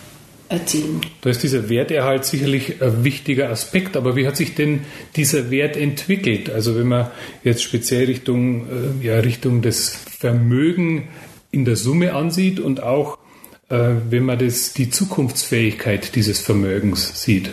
erzielen. 0.53 1.01
Da 1.21 1.29
ist 1.29 1.43
dieser 1.43 1.69
Werterhalt 1.69 2.25
sicherlich 2.25 2.81
ein 2.81 3.03
wichtiger 3.03 3.49
Aspekt, 3.49 3.97
aber 3.97 4.15
wie 4.15 4.27
hat 4.27 4.37
sich 4.37 4.55
denn 4.55 4.81
dieser 5.15 5.51
Wert 5.51 5.75
entwickelt? 5.75 6.49
Also 6.49 6.77
wenn 6.77 6.87
man 6.87 7.11
jetzt 7.43 7.63
speziell 7.63 8.05
Richtung, 8.05 8.67
äh, 9.01 9.05
ja, 9.05 9.19
Richtung 9.19 9.61
des 9.61 9.89
Vermögen 9.89 11.09
in 11.51 11.65
der 11.65 11.75
Summe 11.75 12.13
ansieht 12.13 12.59
und 12.59 12.81
auch 12.81 13.17
äh, 13.69 13.95
wenn 14.09 14.23
man 14.23 14.39
das, 14.39 14.73
die 14.73 14.89
Zukunftsfähigkeit 14.89 16.15
dieses 16.15 16.39
Vermögens 16.39 17.23
sieht. 17.23 17.49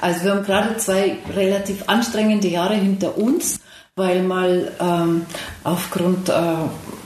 Also 0.00 0.24
wir 0.24 0.34
haben 0.34 0.44
gerade 0.44 0.76
zwei 0.78 1.16
relativ 1.34 1.84
anstrengende 1.86 2.48
Jahre 2.48 2.74
hinter 2.74 3.16
uns, 3.16 3.60
weil 3.94 4.22
mal 4.22 4.72
ähm, 4.80 5.26
aufgrund 5.64 6.30
äh, 6.30 6.32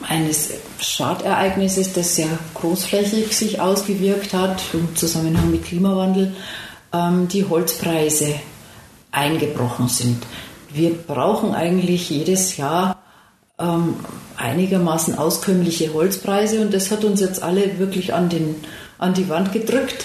eines 0.07 0.51
Schadereignisses, 0.79 1.93
das 1.93 2.15
sehr 2.15 2.29
großflächig 2.55 3.37
sich 3.37 3.61
ausgewirkt 3.61 4.33
hat, 4.35 4.63
im 4.73 4.95
Zusammenhang 4.95 5.51
mit 5.51 5.65
Klimawandel, 5.65 6.37
ähm, 6.93 7.27
die 7.27 7.45
Holzpreise 7.45 8.37
eingebrochen 9.11 9.89
sind. 9.89 10.25
Wir 10.73 10.93
brauchen 10.93 11.57
eigentlich 11.57 12.09
jedes 12.09 12.57
Jahr 12.57 13.03
ähm, 13.59 13.97
einigermaßen 14.37 15.19
auskömmliche 15.19 15.93
Holzpreise 15.93 16.61
und 16.61 16.73
das 16.73 16.93
hat 16.93 17.03
uns 17.03 17.21
jetzt 17.21 17.43
alle 17.43 17.81
wirklich 17.81 18.15
an, 18.15 18.29
den, 18.29 18.55
an 18.99 19.13
die 19.13 19.29
Wand 19.29 19.53
gedrückt. 19.53 20.05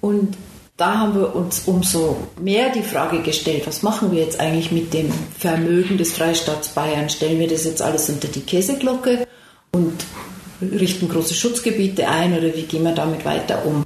Und 0.00 0.34
da 0.76 0.98
haben 0.98 1.14
wir 1.14 1.34
uns 1.34 1.62
umso 1.66 2.18
mehr 2.38 2.70
die 2.70 2.82
Frage 2.82 3.22
gestellt, 3.22 3.66
was 3.66 3.82
machen 3.82 4.12
wir 4.12 4.22
jetzt 4.22 4.38
eigentlich 4.38 4.72
mit 4.72 4.92
dem 4.92 5.10
Vermögen 5.38 5.96
des 5.96 6.12
Freistaats 6.12 6.68
Bayern? 6.68 7.08
Stellen 7.08 7.40
wir 7.40 7.48
das 7.48 7.64
jetzt 7.64 7.80
alles 7.80 8.10
unter 8.10 8.28
die 8.28 8.42
Käseglocke 8.42 9.26
und 9.72 10.04
richten 10.60 11.08
große 11.08 11.34
Schutzgebiete 11.34 12.08
ein 12.08 12.36
oder 12.36 12.54
wie 12.54 12.62
gehen 12.62 12.82
wir 12.82 12.92
damit 12.92 13.24
weiter 13.24 13.64
um? 13.64 13.84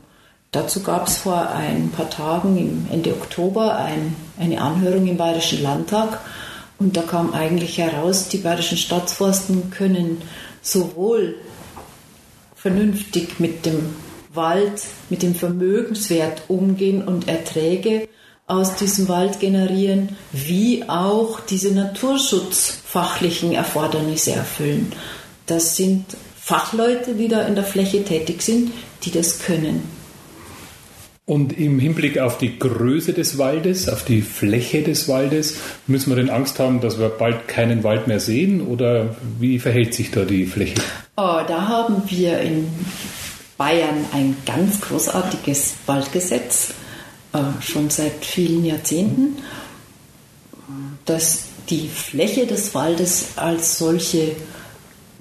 Dazu 0.51 0.83
gab 0.83 1.07
es 1.07 1.19
vor 1.19 1.51
ein 1.51 1.91
paar 1.91 2.11
Tagen, 2.11 2.89
Ende 2.91 3.13
Oktober, 3.13 3.77
ein, 3.77 4.17
eine 4.37 4.61
Anhörung 4.61 5.07
im 5.07 5.17
Bayerischen 5.17 5.63
Landtag 5.63 6.21
und 6.81 6.97
da 6.97 7.03
kam 7.03 7.35
eigentlich 7.35 7.79
heraus, 7.79 8.29
die 8.29 8.39
bayerischen 8.39 8.79
Staatsforsten 8.79 9.71
können 9.71 10.23
sowohl 10.61 11.37
vernünftig 12.57 13.39
mit 13.39 13.65
dem 13.65 13.95
Wald 14.33 14.83
mit 15.09 15.23
dem 15.23 15.35
Vermögenswert 15.35 16.43
umgehen 16.49 17.03
und 17.03 17.29
Erträge 17.29 18.09
aus 18.47 18.77
diesem 18.77 19.09
Wald 19.09 19.41
generieren, 19.41 20.17
wie 20.33 20.85
auch 20.89 21.41
diese 21.41 21.73
naturschutzfachlichen 21.73 23.53
Erfordernisse 23.53 24.33
erfüllen. 24.33 24.93
Das 25.47 25.77
sind 25.77 26.05
Fachleute, 26.37 27.15
die 27.15 27.29
da 27.29 27.43
in 27.43 27.55
der 27.55 27.65
Fläche 27.65 28.05
tätig 28.05 28.43
sind, 28.43 28.73
die 29.05 29.11
das 29.11 29.41
können. 29.41 29.83
Und 31.27 31.57
im 31.57 31.79
Hinblick 31.79 32.19
auf 32.19 32.39
die 32.39 32.59
Größe 32.59 33.13
des 33.13 33.39
Waldes, 33.39 33.89
auf 33.89 34.05
die 34.05 34.21
Fläche 34.21 34.83
des 34.83 35.09
Waldes, 35.09 35.59
müssen 35.87 36.11
wir 36.11 36.17
denn 36.17 36.29
Angst 36.29 36.59
haben, 36.59 36.81
dass 36.81 36.99
wir 36.99 37.09
bald 37.09 37.47
keinen 37.47 37.85
Wald 37.85 38.09
mehr 38.09 38.19
sehen? 38.19 38.67
Oder 38.67 39.15
wie 39.39 39.61
verhält 39.61 39.95
sich 39.95 40.11
da 40.11 40.25
die 40.25 40.47
Fläche? 40.47 40.81
Oh, 41.17 41.39
da 41.47 41.69
haben 41.69 42.03
wir 42.09 42.41
in 42.41 42.67
Bayern 43.61 44.07
ein 44.15 44.39
ganz 44.47 44.81
großartiges 44.81 45.75
Waldgesetz, 45.85 46.71
äh, 47.35 47.41
schon 47.61 47.91
seit 47.91 48.25
vielen 48.25 48.65
Jahrzehnten, 48.65 49.37
das 51.05 51.43
die 51.69 51.91
Fläche 51.91 52.47
des 52.47 52.75
Waldes 52.75 53.33
als 53.37 53.77
solche 53.77 54.35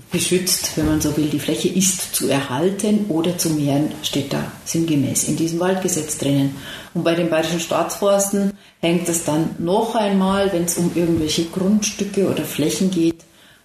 beschützt, 0.09 0.71
wenn 0.77 0.87
man 0.87 1.01
so 1.01 1.17
will. 1.17 1.27
Die 1.27 1.39
Fläche 1.41 1.67
ist 1.67 2.15
zu 2.15 2.29
erhalten 2.29 3.07
oder 3.09 3.37
zu 3.37 3.49
mehren, 3.49 3.91
steht 4.03 4.31
da 4.31 4.49
sinngemäß 4.63 5.25
in 5.25 5.35
diesem 5.35 5.59
Waldgesetz 5.59 6.17
drinnen. 6.17 6.55
Und 6.93 7.03
bei 7.03 7.15
den 7.15 7.29
bayerischen 7.29 7.59
Staatsforsten 7.59 8.53
hängt 8.79 9.09
es 9.09 9.25
dann 9.25 9.57
noch 9.59 9.95
einmal, 9.95 10.53
wenn 10.53 10.63
es 10.63 10.77
um 10.77 10.91
irgendwelche 10.95 11.43
Grundstücke 11.43 12.29
oder 12.29 12.45
Flächen 12.45 12.89
geht, 12.89 13.17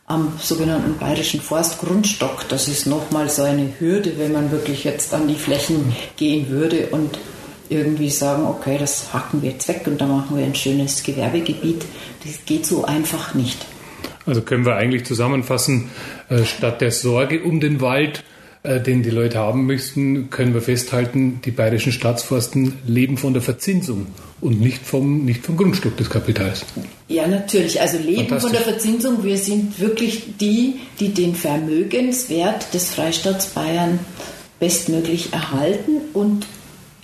am 0.06 0.34
sogenannten 0.38 0.98
bayerischen 0.98 1.40
Forstgrundstock. 1.40 2.48
Das 2.48 2.68
ist 2.68 2.86
nochmal 2.86 3.30
so 3.30 3.42
eine 3.42 3.72
Hürde, 3.78 4.18
wenn 4.18 4.32
man 4.32 4.50
wirklich 4.50 4.84
jetzt 4.84 5.14
an 5.14 5.28
die 5.28 5.34
Flächen 5.34 5.94
gehen 6.16 6.48
würde 6.50 6.88
und 6.88 7.18
irgendwie 7.70 8.10
sagen, 8.10 8.44
okay, 8.44 8.76
das 8.78 9.12
hacken 9.14 9.42
wir 9.42 9.52
jetzt 9.52 9.66
weg 9.68 9.82
und 9.86 10.00
dann 10.00 10.10
machen 10.10 10.36
wir 10.36 10.44
ein 10.44 10.54
schönes 10.54 11.02
Gewerbegebiet. 11.02 11.84
Das 12.24 12.44
geht 12.44 12.66
so 12.66 12.84
einfach 12.84 13.34
nicht. 13.34 13.64
Also 14.26 14.42
können 14.42 14.64
wir 14.64 14.76
eigentlich 14.76 15.04
zusammenfassen, 15.04 15.90
äh, 16.28 16.44
statt 16.44 16.80
der 16.80 16.90
Sorge 16.90 17.42
um 17.42 17.60
den 17.60 17.80
Wald 17.80 18.24
äh, 18.64 18.80
den 18.80 19.02
die 19.02 19.10
Leute 19.10 19.38
haben 19.38 19.66
möchten, 19.66 20.30
können 20.30 20.54
wir 20.54 20.62
festhalten, 20.62 21.40
die 21.44 21.50
bayerischen 21.50 21.92
Staatsforsten 21.92 22.78
leben 22.86 23.18
von 23.18 23.34
der 23.34 23.42
Verzinsung 23.42 24.06
und 24.40 24.58
nicht 24.58 24.86
vom, 24.86 25.26
nicht 25.26 25.44
vom 25.44 25.58
Grundstück 25.58 25.98
des 25.98 26.08
Kapitals. 26.08 26.64
Ja, 27.08 27.28
natürlich. 27.28 27.82
Also 27.82 27.98
leben 27.98 28.40
von 28.40 28.52
der 28.52 28.62
Verzinsung. 28.62 29.22
Wir 29.22 29.36
sind 29.36 29.78
wirklich 29.80 30.38
die, 30.40 30.80
die 30.98 31.10
den 31.10 31.34
Vermögenswert 31.34 32.72
des 32.72 32.90
Freistaats 32.90 33.48
Bayern 33.48 33.98
bestmöglich 34.58 35.34
erhalten 35.34 36.00
und 36.14 36.46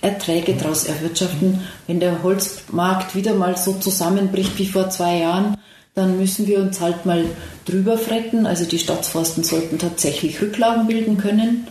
Erträge 0.01 0.55
daraus 0.55 0.85
erwirtschaften. 0.85 1.59
Wenn 1.85 1.99
der 1.99 2.23
Holzmarkt 2.23 3.15
wieder 3.15 3.35
mal 3.35 3.55
so 3.55 3.73
zusammenbricht 3.73 4.57
wie 4.57 4.65
vor 4.65 4.89
zwei 4.89 5.19
Jahren, 5.19 5.57
dann 5.93 6.17
müssen 6.17 6.47
wir 6.47 6.59
uns 6.59 6.79
halt 6.79 7.05
mal 7.05 7.25
drüber 7.65 7.97
fretten. 7.97 8.45
Also 8.45 8.65
die 8.65 8.79
Staatsforsten 8.79 9.43
sollten 9.43 9.77
tatsächlich 9.77 10.41
Rücklagen 10.41 10.87
bilden 10.87 11.17
können. 11.17 11.67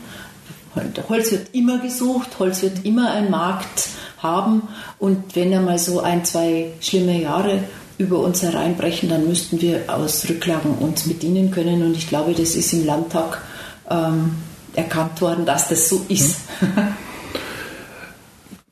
Holz 1.09 1.33
wird 1.33 1.49
immer 1.53 1.79
gesucht, 1.79 2.39
Holz 2.39 2.63
wird 2.63 2.85
immer 2.85 3.11
einen 3.11 3.31
Markt 3.31 3.89
haben 4.19 4.69
und 4.99 5.35
wenn 5.35 5.53
einmal 5.53 5.79
so 5.79 6.01
ein, 6.01 6.25
zwei 6.25 6.71
schlimme 6.81 7.21
Jahre 7.21 7.65
über 7.99 8.21
uns 8.21 8.43
hereinbrechen, 8.43 9.09
dann 9.09 9.27
müssten 9.27 9.61
wir 9.61 9.83
aus 9.89 10.29
Rücklagen 10.29 10.75
uns 10.79 11.09
bedienen 11.09 11.51
können 11.51 11.83
und 11.83 11.97
ich 11.97 12.09
glaube, 12.09 12.35
das 12.35 12.55
ist 12.55 12.73
im 12.73 12.87
Landtag 12.87 13.43
ähm, 13.91 14.37
erkannt 14.75 15.21
worden, 15.21 15.45
dass 15.45 15.69
das 15.69 15.89
so 15.89 16.05
ist. 16.09 16.37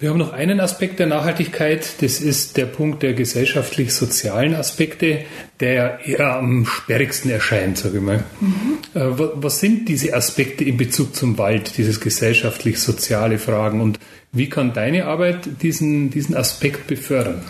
Wir 0.00 0.10
haben 0.10 0.18
noch 0.18 0.32
einen 0.32 0.60
Aspekt 0.60 1.00
der 1.00 1.08
Nachhaltigkeit, 1.08 2.00
das 2.02 2.20
ist 2.20 2.56
der 2.56 2.66
Punkt 2.66 3.02
der 3.02 3.14
gesellschaftlich-sozialen 3.14 4.54
Aspekte, 4.54 5.24
der 5.58 6.06
eher 6.06 6.36
am 6.36 6.66
sperrigsten 6.66 7.32
erscheint, 7.32 7.78
sage 7.78 7.96
ich 7.98 8.04
mal. 8.04 8.22
Mhm. 8.38 8.78
Was 8.94 9.58
sind 9.58 9.88
diese 9.88 10.14
Aspekte 10.14 10.62
in 10.62 10.76
Bezug 10.76 11.16
zum 11.16 11.36
Wald, 11.36 11.76
dieses 11.78 12.00
gesellschaftlich-soziale 12.00 13.40
Fragen 13.40 13.80
und 13.80 13.98
wie 14.30 14.48
kann 14.48 14.72
deine 14.72 15.06
Arbeit 15.06 15.62
diesen, 15.62 16.10
diesen 16.10 16.36
Aspekt 16.36 16.86
befördern? 16.86 17.44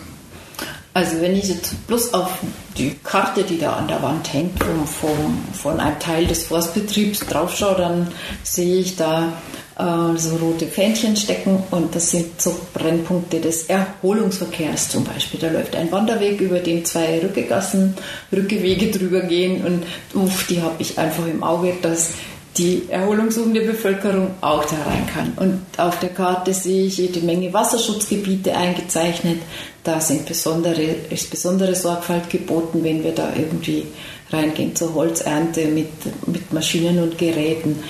Also 0.95 1.21
wenn 1.21 1.35
ich 1.35 1.49
jetzt 1.49 1.85
bloß 1.85 2.15
auf 2.15 2.39
die 2.79 2.95
Karte, 3.03 3.43
die 3.43 3.59
da 3.59 3.73
an 3.73 3.87
der 3.87 4.01
Wand 4.01 4.33
hängt, 4.33 4.57
vom, 4.63 4.87
vom, 4.87 5.43
von 5.53 5.79
einem 5.79 5.99
Teil 5.99 6.25
des 6.25 6.47
Forstbetriebs 6.47 7.27
draufschaue, 7.27 7.77
dann 7.77 8.07
sehe 8.41 8.79
ich 8.79 8.95
da 8.95 9.33
äh, 9.79 10.17
so 10.17 10.35
rote 10.35 10.67
Fähnchen 10.67 11.15
stecken 11.15 11.63
und 11.71 11.95
das 11.95 12.11
sind 12.11 12.39
so 12.39 12.53
Brennpunkte 12.73 13.39
des 13.39 13.63
Erholungsverkehrs 13.63 14.89
zum 14.89 15.05
Beispiel. 15.05 15.39
Da 15.39 15.49
läuft 15.49 15.75
ein 15.75 15.91
Wanderweg, 15.91 16.41
über 16.41 16.59
den 16.59 16.83
zwei 16.83 17.19
Rückegassen, 17.19 17.95
Rückewege 18.31 18.91
drüber 18.91 19.21
gehen 19.21 19.63
und 19.65 20.21
uff, 20.21 20.47
die 20.47 20.61
habe 20.61 20.75
ich 20.79 20.97
einfach 20.99 21.25
im 21.25 21.43
Auge, 21.43 21.73
dass 21.81 22.11
die 22.57 22.89
erholungssuchende 22.89 23.61
Bevölkerung 23.61 24.31
auch 24.41 24.65
da 24.65 24.75
rein 24.83 25.07
kann. 25.07 25.31
Und 25.37 25.61
auf 25.77 25.99
der 25.99 26.09
Karte 26.09 26.53
sehe 26.53 26.87
ich 26.87 26.97
jede 26.97 27.21
Menge 27.21 27.53
Wasserschutzgebiete 27.53 28.53
eingezeichnet. 28.53 29.39
Da 29.83 30.01
sind 30.01 30.25
besondere, 30.25 30.81
ist 31.09 31.29
besondere 31.29 31.73
Sorgfalt 31.73 32.29
geboten, 32.29 32.83
wenn 32.83 33.01
wir 33.03 33.13
da 33.13 33.31
irgendwie 33.33 33.85
reingehen 34.29 34.75
zur 34.75 34.93
Holzernte 34.93 35.65
mit, 35.67 35.87
mit 36.27 36.51
Maschinen 36.51 37.01
und 37.01 37.17
Geräten. 37.17 37.81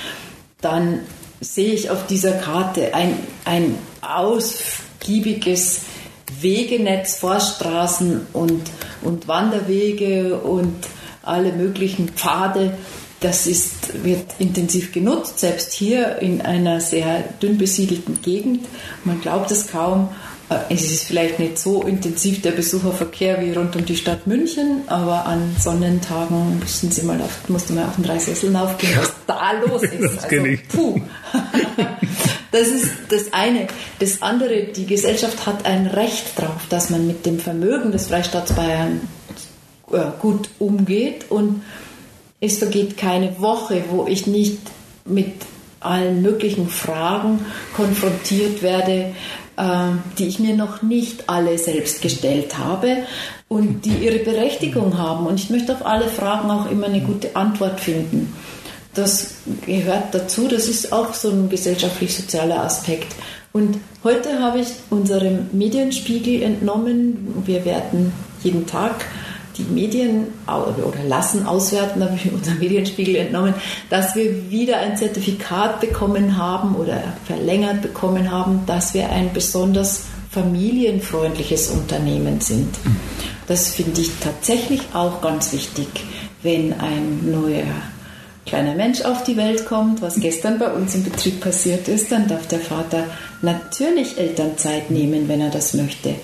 Dann 0.62 1.00
sehe 1.42 1.74
ich 1.74 1.90
auf 1.90 2.06
dieser 2.08 2.34
Karte 2.34 2.94
ein, 2.94 3.16
ein 3.46 3.76
ausgiebiges 4.02 5.82
Wegenetz, 6.42 7.16
Forststraßen 7.18 8.28
und, 8.34 8.62
und 9.02 9.28
Wanderwege 9.28 10.38
und 10.38 10.76
alle 11.24 11.52
möglichen 11.54 12.10
Pfade. 12.10 12.78
Das 13.20 13.48
ist, 13.48 14.04
wird 14.04 14.26
intensiv 14.40 14.94
genutzt, 14.94 15.40
selbst 15.40 15.74
hier 15.74 16.20
in 16.20 16.42
einer 16.42 16.80
sehr 16.80 17.24
dünn 17.42 17.58
besiedelten 17.58 18.22
Gegend. 18.22 18.66
Man 19.04 19.20
glaubt 19.20 19.52
es 19.52 19.68
kaum, 19.68 20.10
äh, 20.50 20.56
es 20.70 20.90
ist 20.90 21.04
vielleicht 21.04 21.38
nicht 21.40 21.58
so 21.58 21.84
intensiv 21.84 22.42
der 22.42 22.52
Besucherverkehr 22.52 23.42
wie 23.42 23.52
rund 23.52 23.76
um 23.76 23.86
die 23.86 23.98
Stadt 23.98 24.26
München, 24.26 24.84
aber 24.88 25.26
an 25.26 25.56
Sonnentagen 25.60 26.60
müssen 26.60 26.92
Sie 26.92 27.04
mal 27.04 27.20
auf, 27.22 27.50
musste 27.50 27.74
man 27.74 27.88
auf 27.88 27.96
den 27.96 28.06
drei 28.06 28.20
Sesseln 28.20 28.56
aufgehen, 28.56 28.94
was 28.98 29.19
da 29.30 29.52
los 29.54 29.84
ist. 29.84 30.02
Das 30.02 30.24
also, 30.26 30.46
puh. 30.70 31.02
Das 32.52 32.68
ist 32.68 32.92
das 33.10 33.32
eine. 33.32 33.68
Das 34.00 34.24
andere, 34.24 34.64
die 34.64 34.88
Gesellschaft 34.88 35.46
hat 35.46 35.66
ein 35.66 35.86
Recht 35.86 36.32
darauf, 36.36 36.66
dass 36.70 36.90
man 36.90 37.06
mit 37.06 37.26
dem 37.28 37.40
Vermögen 37.40 37.92
des 37.92 38.08
Freistaats 38.08 38.54
Bayern 38.54 39.02
äh, 39.92 40.00
gut 40.20 40.50
umgeht 40.58 41.30
und 41.30 41.62
es 42.42 42.58
vergeht 42.58 42.98
keine 42.98 43.40
Woche, 43.40 43.84
wo 43.90 44.08
ich 44.08 44.26
nicht 44.26 44.60
mit 45.06 45.34
allen 45.80 46.22
möglichen 46.22 46.70
Fragen 46.70 47.46
konfrontiert 47.76 48.62
werde, 48.62 49.14
ähm, 49.58 50.02
die 50.18 50.28
ich 50.28 50.40
mir 50.40 50.56
noch 50.56 50.82
nicht 50.82 51.30
alle 51.30 51.58
selbst 51.58 52.02
gestellt 52.02 52.58
habe 52.58 53.04
und 53.48 53.86
die 53.86 54.06
ihre 54.06 54.20
Berechtigung 54.20 54.98
haben. 54.98 55.26
Und 55.28 55.40
ich 55.40 55.50
möchte 55.50 55.74
auf 55.74 55.86
alle 55.86 56.08
Fragen 56.08 56.50
auch 56.50 56.70
immer 56.70 56.88
eine 56.88 57.02
gute 57.02 57.36
Antwort 57.36 57.80
finden. 57.80 58.34
Das 58.94 59.36
gehört 59.66 60.14
dazu, 60.14 60.48
das 60.48 60.68
ist 60.68 60.92
auch 60.92 61.14
so 61.14 61.30
ein 61.30 61.50
gesellschaftlich-sozialer 61.50 62.64
Aspekt. 62.64 63.16
Und 63.52 63.78
heute 64.04 64.40
habe 64.40 64.60
ich 64.60 64.68
unserem 64.90 65.50
Medienspiegel 65.52 66.44
entnommen, 66.44 67.44
wir 67.46 67.66
werden 67.66 68.12
jeden 68.44 68.66
Tag 68.68 69.06
die 69.58 69.64
Medien 69.64 70.28
oder 70.48 71.04
lassen 71.08 71.46
auswerten, 71.46 72.04
habe 72.04 72.16
ich 72.16 72.32
unserem 72.34 72.60
Medienspiegel 72.60 73.16
entnommen, 73.16 73.54
dass 73.90 74.16
wir 74.16 74.50
wieder 74.50 74.78
ein 74.78 74.98
Zertifikat 74.98 75.82
bekommen 75.82 76.38
haben 76.38 76.76
oder 76.76 77.02
verlängert 77.26 77.82
bekommen 77.82 78.32
haben, 78.32 78.66
dass 78.66 78.94
wir 78.94 79.10
ein 79.10 79.34
besonders 79.34 80.06
familienfreundliches 80.32 81.70
Unternehmen 81.70 82.40
sind. 82.40 82.76
Das 83.48 83.70
finde 83.70 84.02
ich 84.02 84.12
tatsächlich 84.20 84.82
auch 84.94 85.22
ganz 85.22 85.52
wichtig, 85.54 85.88
wenn 86.44 86.80
ein 86.80 87.32
neuer 87.32 87.66
kleiner 88.50 88.74
Mensch 88.74 89.02
auf 89.02 89.24
die 89.24 89.38
Welt 89.38 89.66
kommt, 89.66 90.02
was 90.02 90.20
gestern 90.20 90.58
bei 90.58 90.72
uns 90.72 90.96
im 90.96 91.04
Betrieb 91.04 91.40
passiert 91.40 91.88
ist, 91.88 92.12
dann 92.12 92.28
darf 92.28 92.48
der 92.48 92.60
Vater 92.60 93.06
natürlich 93.42 94.18
Elternzeit 94.18 94.90
nehmen, 94.90 95.28
wenn 95.28 95.42
er 95.42 95.52
das 95.52 95.74
möchte. 95.76 96.16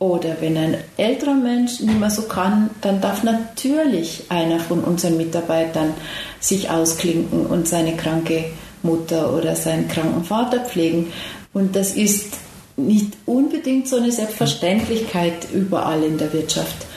Oder 0.00 0.36
wenn 0.40 0.56
ein 0.56 0.76
älterer 0.96 1.34
Mensch 1.34 1.80
nicht 1.80 1.98
mehr 1.98 2.10
so 2.10 2.22
kann, 2.22 2.70
dann 2.80 3.00
darf 3.00 3.22
natürlich 3.22 4.24
einer 4.28 4.60
von 4.60 4.80
unseren 4.80 5.16
Mitarbeitern 5.16 5.94
sich 6.40 6.68
ausklinken 6.68 7.46
und 7.46 7.66
seine 7.66 7.96
kranke 7.96 8.44
Mutter 8.82 9.34
oder 9.34 9.56
seinen 9.56 9.88
kranken 9.88 10.24
Vater 10.24 10.60
pflegen. 10.60 11.12
Und 11.52 11.74
das 11.74 11.92
ist 11.94 12.34
nicht 12.76 13.12
unbedingt 13.26 13.88
so 13.88 13.96
eine 13.96 14.12
Selbstverständlichkeit 14.12 15.48
überall 15.52 16.02
in 16.02 16.18
der 16.18 16.32
Wirtschaft. 16.32 16.87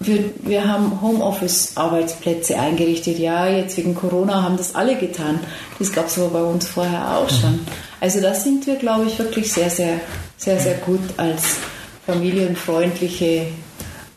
Wir, 0.00 0.30
wir 0.42 0.68
haben 0.68 1.00
Homeoffice-Arbeitsplätze 1.02 2.58
eingerichtet. 2.58 3.18
Ja, 3.18 3.48
jetzt 3.48 3.76
wegen 3.76 3.94
Corona 3.96 4.42
haben 4.42 4.56
das 4.56 4.74
alle 4.74 4.96
getan. 4.96 5.40
Das 5.78 5.92
gab 5.92 6.06
es 6.06 6.18
aber 6.18 6.28
bei 6.28 6.42
uns 6.42 6.68
vorher 6.68 7.16
auch 7.16 7.28
schon. 7.28 7.60
Also 8.00 8.20
da 8.20 8.32
sind 8.32 8.66
wir, 8.66 8.76
glaube 8.76 9.06
ich, 9.06 9.18
wirklich 9.18 9.52
sehr, 9.52 9.70
sehr, 9.70 10.00
sehr, 10.36 10.60
sehr 10.60 10.74
gut 10.74 11.00
als 11.16 11.56
familienfreundliche 12.06 13.46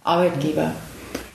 Arbeitgeber. 0.03 0.71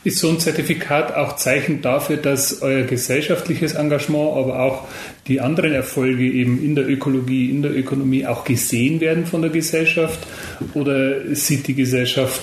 Ist 0.04 0.20
so 0.20 0.28
ein 0.28 0.38
Zertifikat 0.38 1.16
auch 1.16 1.34
Zeichen 1.34 1.82
dafür, 1.82 2.16
dass 2.16 2.62
euer 2.62 2.84
gesellschaftliches 2.84 3.72
Engagement, 3.72 4.36
aber 4.36 4.62
auch 4.62 4.84
die 5.26 5.40
anderen 5.40 5.72
Erfolge 5.72 6.22
eben 6.22 6.62
in 6.64 6.76
der 6.76 6.88
Ökologie, 6.88 7.50
in 7.50 7.62
der 7.62 7.76
Ökonomie 7.76 8.24
auch 8.24 8.44
gesehen 8.44 9.00
werden 9.00 9.26
von 9.26 9.42
der 9.42 9.50
Gesellschaft? 9.50 10.20
Oder 10.74 11.34
sieht 11.34 11.66
die 11.66 11.74
Gesellschaft, 11.74 12.40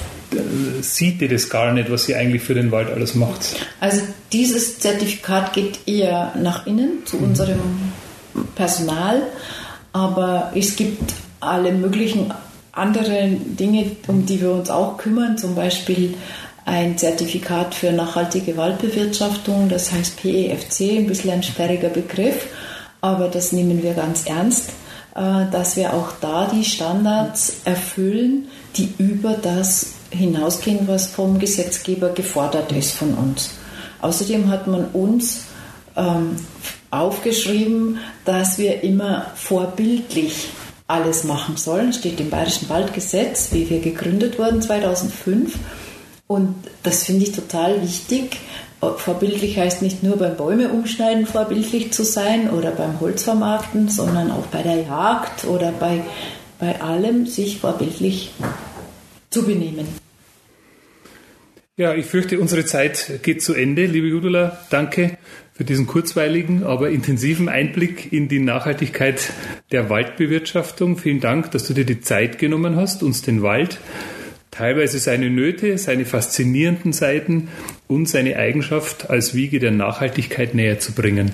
sieht 0.81 1.21
ihr 1.21 1.29
das 1.29 1.49
gar 1.49 1.73
nicht, 1.73 1.91
was 1.91 2.07
ihr 2.09 2.17
eigentlich 2.17 2.43
für 2.43 2.53
den 2.53 2.71
Wald 2.71 2.89
alles 2.89 3.15
macht? 3.15 3.55
Also 3.79 4.01
dieses 4.31 4.79
Zertifikat 4.79 5.53
geht 5.53 5.87
eher 5.87 6.33
nach 6.41 6.65
innen 6.67 7.05
zu 7.05 7.17
mhm. 7.17 7.23
unserem 7.23 7.59
Personal, 8.55 9.23
aber 9.91 10.51
es 10.55 10.75
gibt 10.75 11.13
alle 11.39 11.71
möglichen 11.71 12.33
andere 12.71 13.27
Dinge, 13.29 13.91
um 14.07 14.25
die 14.25 14.41
wir 14.41 14.51
uns 14.51 14.69
auch 14.69 14.97
kümmern, 14.97 15.37
zum 15.37 15.55
Beispiel 15.55 16.15
ein 16.65 16.97
Zertifikat 16.97 17.75
für 17.75 17.91
nachhaltige 17.91 18.57
Waldbewirtschaftung, 18.57 19.69
das 19.69 19.91
heißt 19.91 20.21
PEFC, 20.21 20.97
ein 20.97 21.07
bisschen 21.07 21.31
ein 21.31 21.43
sperriger 21.43 21.89
Begriff, 21.89 22.47
aber 23.01 23.27
das 23.27 23.51
nehmen 23.51 23.83
wir 23.83 23.93
ganz 23.93 24.25
ernst, 24.25 24.69
äh, 25.15 25.51
dass 25.51 25.75
wir 25.75 25.93
auch 25.93 26.13
da 26.21 26.49
die 26.51 26.63
Standards 26.63 27.57
erfüllen, 27.65 28.47
die 28.77 28.93
über 28.97 29.33
das 29.33 29.93
hinausgehen, 30.13 30.87
was 30.87 31.07
vom 31.07 31.39
Gesetzgeber 31.39 32.09
gefordert 32.09 32.71
ist 32.71 32.93
von 32.93 33.13
uns. 33.15 33.51
Außerdem 34.01 34.49
hat 34.49 34.67
man 34.67 34.85
uns 34.93 35.45
ähm, 35.95 36.35
aufgeschrieben, 36.91 37.99
dass 38.25 38.57
wir 38.57 38.83
immer 38.83 39.27
vorbildlich 39.35 40.49
alles 40.87 41.23
machen 41.23 41.57
sollen. 41.57 41.93
Steht 41.93 42.19
im 42.19 42.29
Bayerischen 42.29 42.69
Waldgesetz, 42.69 43.49
wie 43.51 43.69
wir 43.69 43.79
gegründet 43.79 44.37
wurden 44.37 44.61
2005. 44.61 45.57
Und 46.27 46.55
das 46.83 47.03
finde 47.03 47.23
ich 47.23 47.31
total 47.31 47.81
wichtig. 47.81 48.37
Vorbildlich 48.97 49.57
heißt 49.57 49.81
nicht 49.81 50.03
nur 50.03 50.17
beim 50.17 50.35
Bäume 50.35 50.69
umschneiden 50.69 51.25
vorbildlich 51.25 51.93
zu 51.93 52.03
sein 52.03 52.49
oder 52.49 52.71
beim 52.71 52.99
Holzvermarkten, 52.99 53.87
sondern 53.87 54.29
auch 54.31 54.45
bei 54.47 54.61
der 54.61 54.81
Jagd 54.81 55.45
oder 55.45 55.71
bei, 55.71 56.03
bei 56.59 56.81
allem 56.81 57.25
sich 57.25 57.59
vorbildlich 57.59 58.31
zu 59.29 59.43
benehmen. 59.43 60.02
Ja, 61.75 61.95
ich 61.95 62.05
fürchte, 62.05 62.39
unsere 62.39 62.65
Zeit 62.65 63.21
geht 63.23 63.41
zu 63.41 63.55
Ende. 63.55 63.87
Liebe 63.87 64.05
Judula, 64.05 64.59
danke 64.69 65.17
für 65.53 65.63
diesen 65.63 65.87
kurzweiligen, 65.87 66.61
aber 66.61 66.91
intensiven 66.91 67.49
Einblick 67.49 68.13
in 68.13 68.27
die 68.27 68.37
Nachhaltigkeit 68.37 69.33
der 69.71 69.89
Waldbewirtschaftung. 69.89 70.99
Vielen 70.99 71.19
Dank, 71.19 71.49
dass 71.49 71.65
du 71.65 71.73
dir 71.73 71.83
die 71.83 71.99
Zeit 71.99 72.37
genommen 72.37 72.75
hast, 72.75 73.01
uns 73.01 73.23
den 73.23 73.41
Wald, 73.41 73.79
teilweise 74.51 74.99
seine 74.99 75.31
Nöte, 75.31 75.79
seine 75.79 76.05
faszinierenden 76.05 76.93
Seiten 76.93 77.47
und 77.87 78.07
seine 78.07 78.35
Eigenschaft 78.35 79.09
als 79.09 79.33
Wiege 79.33 79.57
der 79.57 79.71
Nachhaltigkeit 79.71 80.53
näher 80.53 80.77
zu 80.77 80.91
bringen. 80.91 81.33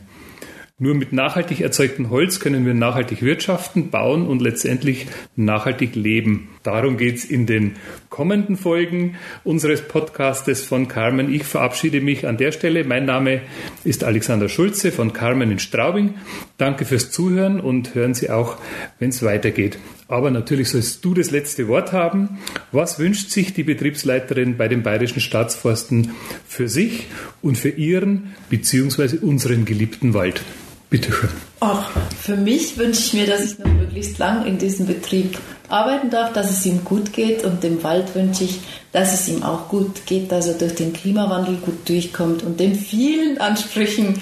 Nur 0.82 0.96
mit 0.96 1.12
nachhaltig 1.12 1.60
erzeugtem 1.60 2.10
Holz 2.10 2.40
können 2.40 2.66
wir 2.66 2.74
nachhaltig 2.74 3.22
wirtschaften, 3.22 3.90
bauen 3.90 4.26
und 4.26 4.42
letztendlich 4.42 5.08
nachhaltig 5.36 5.96
leben. 5.96 6.48
Darum 6.64 6.98
geht's 6.98 7.24
in 7.24 7.46
den 7.46 7.76
kommenden 8.10 8.58
Folgen 8.58 9.16
unseres 9.46 9.82
Podcastes 9.82 10.64
von 10.64 10.90
Carmen. 10.90 11.34
Ich 11.34 11.46
verabschiede 11.46 12.02
mich 12.02 12.28
an 12.28 12.36
der 12.36 12.52
Stelle. 12.52 12.84
Mein 12.84 13.06
Name 13.06 13.42
ist 13.86 14.04
Alexander 14.04 14.50
Schulze 14.50 14.92
von 14.92 15.14
Carmen 15.14 15.52
in 15.52 15.60
Straubing. 15.60 16.16
Danke 16.58 16.84
fürs 16.84 17.12
Zuhören 17.12 17.62
und 17.62 17.96
hören 17.96 18.14
Sie 18.14 18.30
auch, 18.30 18.58
wenn 19.00 19.10
es 19.10 19.24
weitergeht. 19.24 19.80
Aber 20.10 20.32
natürlich 20.32 20.70
sollst 20.70 21.06
du 21.06 21.14
das 21.14 21.32
letzte 21.32 21.70
Wort 21.70 21.94
haben. 21.94 22.40
Was 22.74 23.00
wünscht 23.00 23.30
sich 23.30 23.54
die 23.54 23.64
Betriebsleiterin 23.64 24.58
bei 24.58 24.68
den 24.68 24.84
Bayerischen 24.84 25.22
Staatsforsten 25.22 26.12
für 26.46 26.68
sich 26.68 27.08
und 27.42 27.58
für 27.58 27.70
ihren 27.70 28.34
bzw. 28.50 29.18
unseren 29.22 29.64
geliebten 29.64 30.14
Wald? 30.14 30.42
Bitte 30.90 31.12
schön. 31.12 31.30
Ach, 31.60 31.90
für 32.20 32.36
mich 32.36 32.78
wünsche 32.78 33.02
ich 33.02 33.14
mir, 33.14 33.28
dass 33.28 33.44
ich 33.44 33.60
noch 33.60 33.72
möglichst 33.72 34.18
lang 34.18 34.46
in 34.46 34.58
diesem 34.58 34.88
Betrieb 34.88 35.38
arbeiten 35.68 36.10
darf, 36.10 36.34
dass 36.34 36.50
es 36.50 36.66
ihm 36.66 36.84
gut 36.84 37.14
geht 37.14 37.44
und 37.44 37.64
dem 37.64 37.84
Wald 37.84 38.16
wünsche 38.16 38.46
ich, 38.46 38.60
dass 38.92 39.14
es 39.14 39.28
ihm 39.28 39.44
auch 39.44 39.70
gut 39.70 40.06
geht, 40.08 40.32
dass 40.32 40.48
er 40.48 40.56
durch 40.56 40.74
den 40.76 40.94
Klimawandel 40.94 41.58
gut 41.58 41.88
durchkommt 41.88 42.42
und 42.42 42.60
den 42.60 42.74
vielen 42.74 43.38
Ansprüchen 43.38 44.20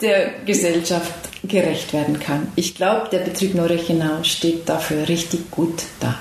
der 0.00 0.30
Gesellschaft 0.46 1.12
gerecht 1.42 1.92
werden 1.92 2.18
kann. 2.18 2.48
Ich 2.56 2.74
glaube, 2.74 3.08
der 3.10 3.18
Betrieb 3.18 3.54
Neurechenau 3.54 4.22
steht 4.22 4.68
dafür 4.68 5.08
richtig 5.08 5.50
gut 5.50 5.82
da. 6.00 6.18